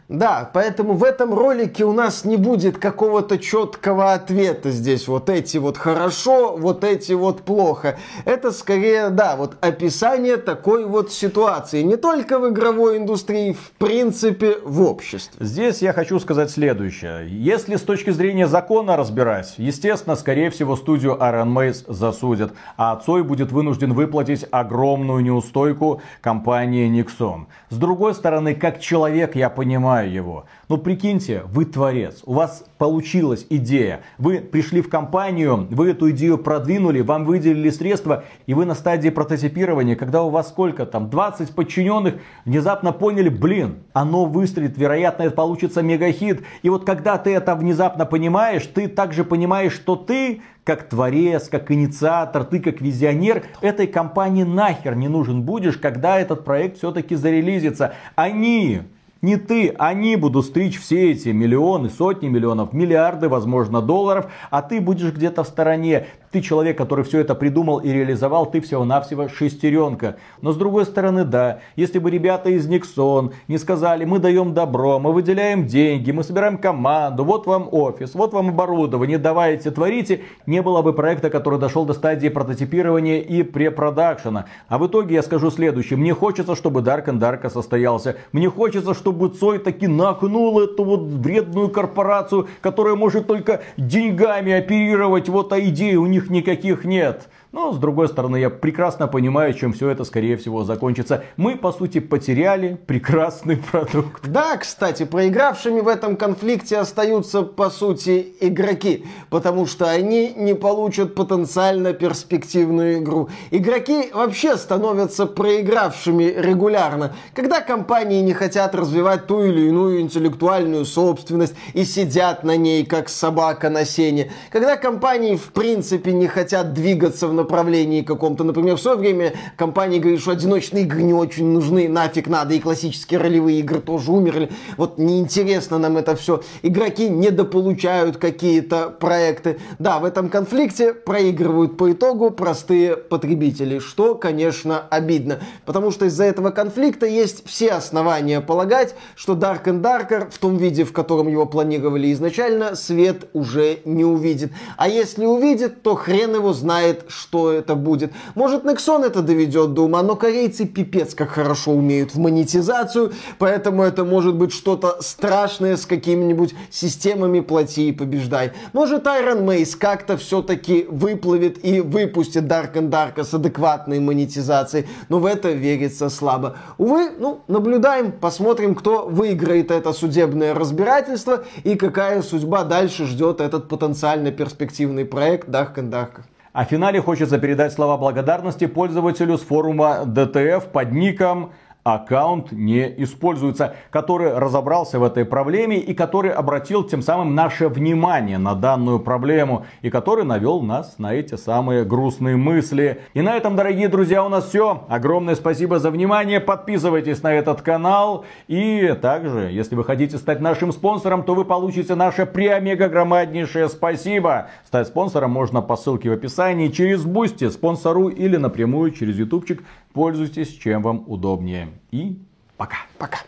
Да, 0.09 0.49
поэтому 0.53 0.93
в 0.93 1.03
этом 1.03 1.35
ролике 1.35 1.85
у 1.85 1.93
нас 1.93 2.25
не 2.25 2.37
будет 2.37 2.79
какого-то 2.79 3.39
четкого 3.39 4.13
ответа 4.13 4.71
здесь. 4.71 5.09
Вот 5.09 5.29
эти 5.29 5.59
вот 5.59 5.77
хорошо, 5.77 6.57
вот 6.57 6.85
эти 6.85 7.13
вот 7.13 7.43
плохо. 7.43 7.99
Это 8.25 8.53
скорее, 8.53 9.11
да, 9.11 9.35
вот 9.35 9.57
описание 9.61 10.37
такой 10.37 10.85
вот 10.85 11.13
ситуации. 11.13 11.83
Не 11.83 11.97
только 11.97 12.39
в 12.39 12.49
игровой 12.49 12.99
индустрии, 12.99 13.53
в 13.53 13.73
принципе, 13.79 14.59
в 14.63 14.81
обществе. 14.83 15.45
Здесь 15.45 15.83
я 15.83 15.93
хочу 15.93 16.21
сказать 16.21 16.53
следующее. 16.53 17.27
Если 17.29 17.75
с 17.75 17.83
точки 17.83 18.11
зрения 18.11 18.47
закона 18.47 18.97
разбирать, 18.97 19.55
естественно, 19.57 20.15
скорее 20.15 20.51
всего, 20.51 20.77
студию 20.77 21.19
Iron 21.21 21.53
Mace 21.53 21.85
засудят, 21.93 22.53
а 22.77 22.95
Цой 22.95 23.25
будет 23.25 23.51
вынужден 23.51 23.93
выплатить 23.93 24.47
огромную 24.53 25.21
неустойку 25.21 26.01
компании 26.21 26.89
Nixon. 26.89 27.47
С 27.71 27.77
другой 27.77 28.15
стороны, 28.15 28.55
как 28.55 28.79
человек 28.79 29.35
я 29.35 29.51
понимаю, 29.51 29.96
понимаю 29.97 30.13
его. 30.13 30.45
Но 30.69 30.79
прикиньте, 30.79 31.43
вы 31.47 31.65
творец, 31.65 32.23
у 32.27 32.35
вас 32.35 32.65
получилась 32.79 33.47
идея. 33.51 34.01
Вы 34.19 34.41
пришли 34.41 34.81
в 34.81 34.89
компанию, 34.89 35.67
вы 35.71 35.91
эту 35.91 36.11
идею 36.11 36.39
продвинули, 36.39 37.01
вам 37.01 37.25
выделили 37.25 37.71
средства, 37.71 38.25
и 38.47 38.55
вы 38.55 38.65
на 38.65 38.75
стадии 38.75 39.11
прототипирования, 39.11 39.97
когда 39.97 40.23
у 40.23 40.31
вас 40.31 40.49
сколько 40.49 40.87
там, 40.87 41.09
20 41.09 41.55
подчиненных, 41.55 42.15
внезапно 42.45 42.93
поняли, 42.93 43.29
блин, 43.29 43.77
оно 43.93 44.25
выстрелит, 44.25 44.77
вероятно, 44.77 45.25
это 45.25 45.35
получится 45.35 45.83
мегахит. 45.83 46.43
И 46.63 46.69
вот 46.69 46.85
когда 46.85 47.17
ты 47.19 47.31
это 47.31 47.55
внезапно 47.55 48.07
понимаешь, 48.07 48.67
ты 48.67 48.89
также 48.89 49.25
понимаешь, 49.25 49.73
что 49.73 49.97
ты 49.97 50.43
как 50.65 50.89
творец, 50.89 51.49
как 51.49 51.71
инициатор, 51.71 52.43
ты 52.43 52.59
как 52.59 52.81
визионер 52.81 53.45
этой 53.61 53.87
компании 53.87 54.43
нахер 54.43 54.97
не 54.97 55.07
нужен 55.07 55.43
будешь, 55.43 55.79
когда 55.79 56.19
этот 56.19 56.45
проект 56.45 56.79
все-таки 56.79 57.15
зарелизится. 57.15 57.95
Они 58.17 58.83
не 59.23 59.37
ты, 59.37 59.75
они 59.79 60.17
будут 60.17 60.47
стричь 60.47 60.79
все 60.79 61.13
эти 61.13 61.31
миллионы, 61.31 61.89
сотни 61.89 62.29
миллионов, 62.29 62.73
миллиарды, 62.73 63.29
возможно, 63.29 63.81
долларов, 63.81 64.27
а 64.51 64.61
ты 64.61 64.81
будешь 64.81 65.13
где-то 65.13 65.43
в 65.43 65.49
стороне. 65.49 66.07
Ты 66.33 66.43
человек, 66.43 66.77
который 66.77 67.03
все 67.05 67.21
это 67.21 67.35
придумал 67.35 67.79
и 67.79 67.89
реализовал, 67.89 68.45
ты 68.45 68.61
всего-навсего 68.61 69.29
шестеренка. 69.29 70.17
Но 70.43 70.53
с 70.53 70.57
другой 70.57 70.85
стороны, 70.85 71.25
да, 71.25 71.61
если 71.77 71.99
бы 71.99 72.11
ребята 72.11 72.51
из 72.51 72.67
Никсон 72.67 73.33
не 73.49 73.57
сказали, 73.57 74.05
мы 74.05 74.19
даем 74.19 74.53
добро, 74.53 74.99
мы 74.99 75.13
выделяем 75.13 75.67
деньги, 75.67 76.11
мы 76.11 76.23
собираем 76.23 76.59
команду, 76.59 77.25
вот 77.25 77.47
вам 77.47 77.69
офис, 77.73 78.15
вот 78.15 78.35
вам 78.35 78.51
оборудование, 78.51 79.17
давайте, 79.17 79.71
творите, 79.71 80.21
не 80.45 80.61
было 80.61 80.83
бы 80.83 80.93
проекта, 80.93 81.31
который 81.31 81.59
дошел 81.59 81.87
до 81.87 81.95
стадии 81.95 82.29
прототипирования 82.29 83.23
и 83.23 83.43
препродакшена. 83.43 84.45
А 84.69 84.77
в 84.77 84.87
итоге 84.87 85.15
я 85.15 85.23
скажу 85.23 85.51
следующее. 85.51 85.97
Мне 85.97 86.13
хочется, 86.13 86.55
чтобы 86.55 86.81
Dark 86.81 87.07
and 87.07 87.19
Dark 87.19 87.49
состоялся. 87.49 88.17
Мне 88.33 88.51
хочется, 88.51 88.93
чтобы 88.93 89.06
Цой 89.39 89.59
таки 89.59 89.87
нахнул 89.87 90.61
эту 90.61 90.85
вот 90.85 91.03
вредную 91.03 91.69
корпорацию, 91.69 92.49
которая 92.61 92.95
может 92.95 93.27
только 93.27 93.63
деньгами 93.77 94.53
оперировать. 94.53 95.29
Вот 95.29 95.53
а 95.53 95.61
идеи 95.61 95.97
у 95.97 96.07
них 96.07 96.27
их 96.27 96.31
никаких 96.31 96.85
нет. 96.85 97.29
Но, 97.53 97.73
с 97.73 97.79
другой 97.79 98.09
стороны, 98.09 98.37
я 98.37 98.51
прекрасно 98.51 99.07
понимаю, 99.07 99.55
чем 99.55 99.73
все 99.73 99.89
это, 99.89 100.05
скорее 100.05 100.37
всего, 100.37 100.65
закончится. 100.65 101.25
Мы, 101.37 101.57
по 101.57 101.73
сути, 101.73 102.01
потеряли 102.01 102.79
прекрасный 102.87 103.57
продукт. 103.71 104.27
Да, 104.29 104.57
кстати, 104.57 105.05
проигравшими 105.05 105.81
в 105.81 105.89
этом 105.89 106.17
конфликте 106.17 106.79
остаются, 106.79 107.43
по 107.43 107.71
сути, 107.71 108.35
игроки. 108.41 109.07
Потому 109.31 109.67
что 109.67 109.89
они 109.89 110.33
не 110.37 110.55
получат 110.55 111.15
потенциально 111.15 111.93
перспективную 111.93 112.99
игру. 112.99 113.29
Игроки 113.51 114.11
вообще 114.13 114.57
становятся 114.57 115.27
проигравшими 115.27 116.25
регулярно. 116.37 117.15
Когда 117.35 117.61
компании 117.61 118.23
не 118.23 118.35
хотят 118.35 118.75
развивать 118.75 119.27
ту 119.27 119.45
или 119.45 119.69
иную 119.69 120.01
интеллектуальную 120.01 120.85
собственность 120.85 121.55
и 121.75 121.85
сидят 121.85 122.43
на 122.45 122.57
ней, 122.57 122.85
как 122.85 123.09
собака 123.09 123.71
на 123.71 123.85
сене. 123.85 124.33
Когда 124.51 124.77
компании, 124.77 125.37
в 125.37 125.53
принципе, 125.53 126.13
не 126.13 126.27
хотят 126.27 126.73
двигаться 126.73 127.29
в 127.29 127.36
направлении 127.37 128.03
каком-то. 128.03 128.43
Например, 128.43 128.77
в 128.77 128.81
свое 128.81 128.97
время 128.97 129.35
компания 129.57 130.01
говорит, 130.01 130.21
что 130.21 130.33
одиночные 130.33 130.83
игры 130.83 131.03
не 131.03 131.15
очень 131.15 131.47
нужны, 131.47 131.89
нафиг 131.89 132.27
надо, 132.27 132.55
и 132.55 132.59
классические 132.59 133.21
ролевые 133.21 133.61
игры 133.61 133.81
тоже 133.81 134.11
умерли. 134.11 134.51
Вот 134.77 134.99
неинтересно 134.99 135.79
нам 135.79 135.97
это 135.97 136.17
все. 136.17 136.43
Игроки 136.63 137.09
недополучают 137.09 138.17
какие-то 138.17 138.91
проекты. 138.91 139.59
Да, 139.79 139.99
в 139.99 140.05
этом 140.05 140.29
конфликте 140.29 140.93
проигрывают 140.95 141.77
по 141.77 141.93
итогу 141.93 142.31
простые 142.31 142.97
потребители, 142.97 143.79
что, 143.79 144.15
конечно, 144.15 144.81
обидно. 144.91 145.41
Потому 145.65 145.91
что 145.91 146.07
из-за 146.07 146.25
этого 146.25 146.51
конфликта 146.51 147.07
есть 147.07 147.47
все 147.47 147.73
основания 147.73 148.41
полагать, 148.41 148.95
что 149.15 149.35
Dark 149.35 149.65
and 149.65 149.83
Darker 149.83 150.31
в 150.31 150.39
том 150.39 150.57
виде, 150.57 150.85
в 150.85 150.93
котором 150.93 151.29
его 151.29 151.47
планировали 151.47 152.13
изначально, 152.13 152.75
свет 152.75 153.29
уже 153.33 153.81
не 153.85 154.05
увидит. 154.05 154.53
А 154.77 154.89
если 154.89 155.27
увидит, 155.27 155.83
то 155.83 155.95
хрен 155.95 156.35
его 156.35 156.53
знает, 156.53 157.05
что 157.09 157.26
что 157.27 157.53
это 157.53 157.75
будет. 157.75 158.13
Может, 158.35 158.65
Nexon 158.65 159.05
это 159.05 159.21
доведет 159.21 159.75
до 159.75 159.83
ума, 159.83 160.03
но 160.03 160.15
корейцы 160.15 160.65
пипец 160.65 161.15
как 161.15 161.31
хорошо 161.31 161.73
умеют 161.73 162.15
в 162.15 162.19
монетизацию, 162.19 163.13
поэтому 163.39 163.83
это 163.83 164.05
может 164.05 164.37
быть 164.37 164.53
что-то 164.53 164.99
страшное 165.01 165.77
с 165.77 165.87
какими-нибудь 165.87 166.55
системами 166.71 167.41
плати 167.41 167.89
и 167.89 167.93
побеждай. 167.93 168.53
Может, 168.73 169.07
Iron 169.07 169.45
Mace 169.45 169.77
как-то 169.77 170.17
все-таки 170.17 170.87
выплывет 170.89 171.65
и 171.65 171.81
выпустит 171.81 172.45
Dark 172.45 172.75
and 172.75 172.91
Dark 172.91 173.23
с 173.23 173.35
адекватной 173.35 173.99
монетизацией, 173.99 174.87
но 175.09 175.19
в 175.19 175.27
это 175.27 175.51
верится 175.51 176.09
слабо. 176.11 176.57
Увы, 176.79 177.11
ну, 177.19 177.41
наблюдаем, 177.49 178.13
посмотрим, 178.13 178.77
кто 178.77 179.07
выиграет 179.09 179.73
это 179.73 179.93
судебное 179.93 180.55
разбирательство 180.55 181.45
и 181.65 181.75
какая 181.75 182.23
судьба 182.23 182.63
дальше 182.63 183.07
ждет 183.07 183.41
этот 183.41 183.69
потенциально 183.69 184.31
перспективный 184.31 185.05
проект 185.05 185.49
Dark 185.49 185.75
and 185.75 185.91
Dark. 185.91 186.21
А 186.57 186.65
в 186.65 186.71
финале 186.71 187.03
хочется 187.03 187.37
передать 187.37 187.75
слова 187.75 187.99
благодарности 187.99 188.67
пользователю 188.67 189.37
с 189.37 189.43
форума 189.43 190.05
DTF 190.07 190.71
под 190.71 190.91
ником 190.91 191.53
аккаунт 191.87 192.51
не 192.51 192.93
используется, 193.05 193.77
который 193.91 194.37
разобрался 194.37 194.99
в 194.99 195.05
этой 195.05 195.25
проблеме 195.25 195.79
и 195.79 195.95
который 195.95 196.33
обратил 196.33 196.83
тем 196.83 197.01
самым 197.01 197.37
наше 197.37 197.69
внимание 197.69 198.39
на 198.39 198.57
данную 198.57 198.99
проблему 198.99 199.67
и 199.83 199.91
который 199.91 200.25
навел 200.25 200.63
нас 200.63 200.99
на 200.99 201.15
эти 201.15 201.37
самые 201.37 201.85
грустные 201.85 202.37
мысли. 202.37 203.03
И 203.15 203.21
на 203.21 203.37
этом, 203.37 203.55
дорогие 203.55 203.87
друзья, 203.89 204.25
у 204.25 204.29
нас 204.29 204.49
все. 204.49 204.85
Огромное 204.89 205.37
спасибо 205.37 205.79
за 205.79 205.93
внимание. 205.93 206.41
Подписывайтесь 206.41 207.23
на 207.23 207.33
этот 207.33 207.63
канал. 207.63 208.25
И 208.49 208.93
также, 209.01 209.51
если 209.53 209.77
вы 209.77 209.85
хотите 209.85 210.19
стать 210.19 210.41
нашим 210.41 210.73
спонсором, 210.73 211.23
то 211.23 211.37
вы 211.37 211.45
получите 211.45 211.95
наше 211.95 212.27
преомега 212.27 212.89
громаднейшее 212.89 213.69
спасибо. 213.69 214.49
Стать 214.65 214.89
спонсором 214.89 215.31
можно 215.31 215.63
по 215.63 215.77
ссылке 215.77 216.11
в 216.11 216.15
описании 216.15 216.67
через 216.67 217.05
Boosty, 217.05 217.49
Sponsr.ru 217.49 218.09
или 218.09 218.37
напрямую 218.37 218.91
через 218.91 219.17
ютубчик 219.17 219.63
Пользуйтесь, 219.97 220.53
чем 220.53 220.83
вам 220.83 221.05
удобнее. 221.07 221.71
И 221.91 222.19
пока. 222.59 222.77
Пока. 222.99 223.21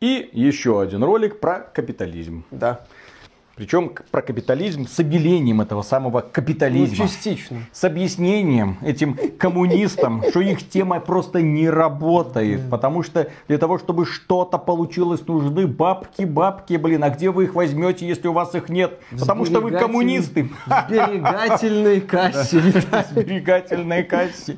И 0.00 0.30
еще 0.32 0.80
один 0.80 1.02
ролик 1.02 1.40
про 1.40 1.58
капитализм. 1.58 2.44
Да. 2.52 2.82
Причем 3.56 3.90
про 4.12 4.22
капитализм 4.22 4.86
с 4.86 5.00
обелением 5.00 5.62
этого 5.62 5.82
самого 5.82 6.20
капитализма. 6.20 6.96
Ну, 6.96 7.08
частично. 7.08 7.56
С 7.72 7.82
объяснением 7.82 8.78
этим 8.82 9.18
коммунистам, 9.36 10.22
что 10.30 10.40
их 10.40 10.68
тема 10.68 11.00
просто 11.00 11.42
не 11.42 11.68
работает. 11.68 12.70
Потому 12.70 13.02
что 13.02 13.28
для 13.48 13.58
того, 13.58 13.78
чтобы 13.78 14.06
что-то 14.06 14.58
получилось, 14.58 15.26
нужны 15.26 15.66
бабки, 15.66 16.22
бабки, 16.22 16.74
блин. 16.74 17.02
А 17.02 17.10
где 17.10 17.32
вы 17.32 17.46
их 17.46 17.56
возьмете, 17.56 18.06
если 18.06 18.28
у 18.28 18.32
вас 18.32 18.54
их 18.54 18.68
нет? 18.68 19.00
Потому 19.10 19.44
что 19.44 19.60
вы 19.60 19.72
коммунисты. 19.72 20.48
В 20.66 20.86
сберегательной 20.86 22.00
кассе. 22.00 22.60
В 22.60 23.06
сберегательной 23.10 24.04
кассе. 24.04 24.56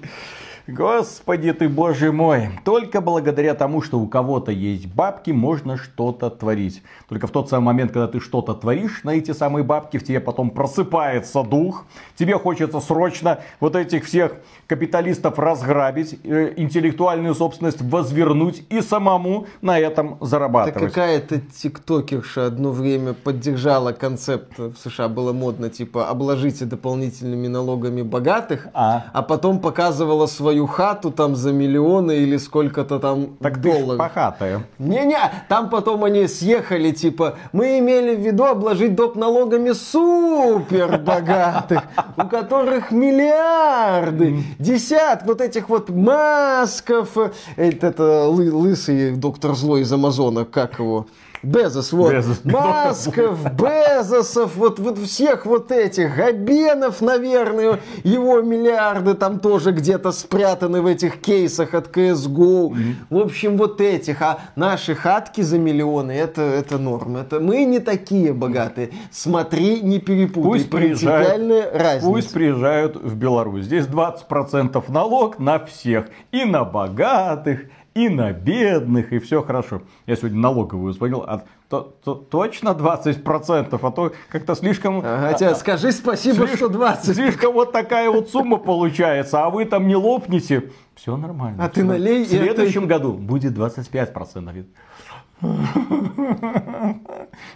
Господи 0.66 1.52
ты, 1.52 1.68
боже 1.68 2.10
мой. 2.10 2.48
Только 2.64 3.02
благодаря 3.02 3.52
тому, 3.54 3.82
что 3.82 4.00
у 4.00 4.06
кого-то 4.06 4.50
есть 4.50 4.86
бабки, 4.86 5.30
можно 5.30 5.76
что-то 5.76 6.30
творить. 6.30 6.82
Только 7.06 7.26
в 7.26 7.30
тот 7.30 7.50
самый 7.50 7.66
момент, 7.66 7.92
когда 7.92 8.08
ты 8.08 8.18
что-то 8.18 8.54
творишь 8.54 9.04
на 9.04 9.10
эти 9.10 9.32
самые 9.32 9.62
бабки, 9.62 9.98
в 9.98 10.04
тебе 10.04 10.20
потом 10.20 10.48
просыпается 10.48 11.42
дух. 11.42 11.84
Тебе 12.16 12.38
хочется 12.38 12.80
срочно 12.80 13.40
вот 13.60 13.76
этих 13.76 14.06
всех 14.06 14.36
капиталистов 14.66 15.38
разграбить, 15.38 16.18
э, 16.24 16.54
интеллектуальную 16.56 17.34
собственность 17.34 17.82
возвернуть 17.82 18.64
и 18.70 18.80
самому 18.80 19.46
на 19.60 19.78
этом 19.78 20.16
зарабатывать. 20.22 20.80
Да 20.80 20.88
какая-то 20.88 21.40
тиктокерша 21.40 22.46
одно 22.46 22.70
время 22.70 23.12
поддержала 23.12 23.92
концепт, 23.92 24.58
в 24.58 24.76
США 24.82 25.08
было 25.08 25.34
модно, 25.34 25.68
типа, 25.68 26.08
обложите 26.08 26.64
дополнительными 26.64 27.48
налогами 27.48 28.00
богатых, 28.00 28.68
а, 28.72 29.04
а 29.12 29.20
потом 29.20 29.58
показывала 29.58 30.26
свою 30.26 30.53
свою 30.54 30.66
хату 30.68 31.10
там 31.10 31.34
за 31.34 31.52
миллионы 31.52 32.18
или 32.18 32.36
сколько-то 32.36 33.00
там 33.00 33.36
так 33.40 33.60
долларов. 33.60 33.98
Так 33.98 34.14
похатая. 34.14 34.62
Не-не, 34.78 35.18
там 35.48 35.68
потом 35.68 36.04
они 36.04 36.28
съехали, 36.28 36.92
типа, 36.92 37.34
мы 37.52 37.80
имели 37.80 38.14
в 38.14 38.20
виду 38.20 38.44
обложить 38.44 38.94
доп. 38.94 39.16
налогами 39.16 39.72
супер 39.72 40.98
богатых, 40.98 41.82
у 42.16 42.28
которых 42.28 42.92
миллиарды, 42.92 44.44
десят 44.60 45.24
вот 45.26 45.40
этих 45.40 45.68
вот 45.68 45.90
масков, 45.90 47.16
это, 47.56 47.86
это 47.88 48.28
лысый 48.28 49.16
доктор 49.16 49.54
злой 49.54 49.80
из 49.80 49.92
Амазона, 49.92 50.44
как 50.44 50.78
его? 50.78 51.06
Безос, 51.44 51.92
вот. 51.92 52.12
Безос. 52.14 52.44
Масков, 52.44 53.38
Безосов, 53.54 54.56
вот, 54.56 54.78
вот 54.78 54.98
всех 54.98 55.46
вот 55.46 55.70
этих. 55.70 56.16
Габенов, 56.16 57.00
наверное, 57.00 57.80
его 58.02 58.40
миллиарды 58.40 59.14
там 59.14 59.38
тоже 59.38 59.72
где-то 59.72 60.12
спрятаны 60.12 60.82
в 60.82 60.86
этих 60.86 61.20
кейсах 61.20 61.74
от 61.74 61.94
CSGO. 61.94 62.74
В 63.10 63.18
общем, 63.18 63.56
вот 63.56 63.80
этих. 63.80 64.22
А 64.22 64.40
наши 64.56 64.94
хатки 64.94 65.42
за 65.42 65.58
миллионы, 65.58 66.12
это, 66.12 66.42
это 66.42 66.78
норм. 66.78 67.16
Это 67.16 67.40
мы 67.40 67.64
не 67.64 67.78
такие 67.78 68.32
богатые. 68.32 68.90
Смотри, 69.10 69.80
не 69.80 69.98
перепутай. 69.98 70.50
Пусть 70.50 70.70
приезжают, 70.70 71.74
разница. 71.74 72.06
пусть 72.06 72.32
приезжают 72.32 72.96
в 72.96 73.16
Беларусь. 73.16 73.64
Здесь 73.64 73.86
20% 73.86 74.82
налог 74.88 75.38
на 75.38 75.58
всех. 75.64 76.06
И 76.32 76.44
на 76.44 76.64
богатых, 76.64 77.62
и 77.94 78.08
на 78.08 78.32
бедных, 78.32 79.12
и 79.12 79.18
все 79.20 79.42
хорошо. 79.42 79.82
Я 80.06 80.16
сегодня 80.16 80.38
налоговую 80.40 80.92
звонил, 80.92 81.24
а 81.26 81.44
то, 81.68 81.94
то- 82.04 82.14
точно 82.14 82.70
20%, 82.70 83.78
а 83.80 83.90
то 83.90 84.12
как-то 84.28 84.54
слишком... 84.54 85.00
Хотя 85.02 85.50
а- 85.50 85.54
скажи 85.54 85.92
спасибо, 85.92 86.38
слишком- 86.46 86.56
что 86.56 86.68
20. 86.68 87.14
Слишком 87.14 87.52
вот 87.54 87.72
такая 87.72 88.10
вот 88.10 88.30
сумма 88.30 88.56
получается, 88.56 89.44
а 89.44 89.50
вы 89.50 89.64
там 89.64 89.86
не 89.86 89.96
лопнете. 89.96 90.70
Все 90.94 91.16
нормально. 91.16 91.64
А 91.64 91.68
ты 91.68 91.80
всё. 91.80 91.84
налей, 91.88 92.24
В 92.24 92.32
и 92.32 92.36
это- 92.36 92.44
следующем 92.44 92.86
году 92.86 93.12
будет 93.12 93.52
25%. 93.56 94.64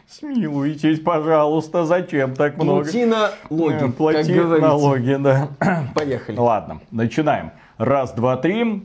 Смилуйтесь, 0.07 1.01
пожалуйста, 1.01 1.85
зачем 1.85 2.35
так 2.35 2.57
много? 2.57 2.83
Плати 2.83 3.05
налоги, 3.05 3.75
Э, 3.75 3.79
как 3.81 3.95
Плати 3.95 4.33
говорится. 4.35 4.69
налоги, 4.69 5.15
да. 5.21 5.49
Поехали. 5.95 6.37
Ладно, 6.37 6.81
начинаем. 6.91 7.53
Раз, 7.79 8.13
два, 8.13 8.37
три. 8.37 8.85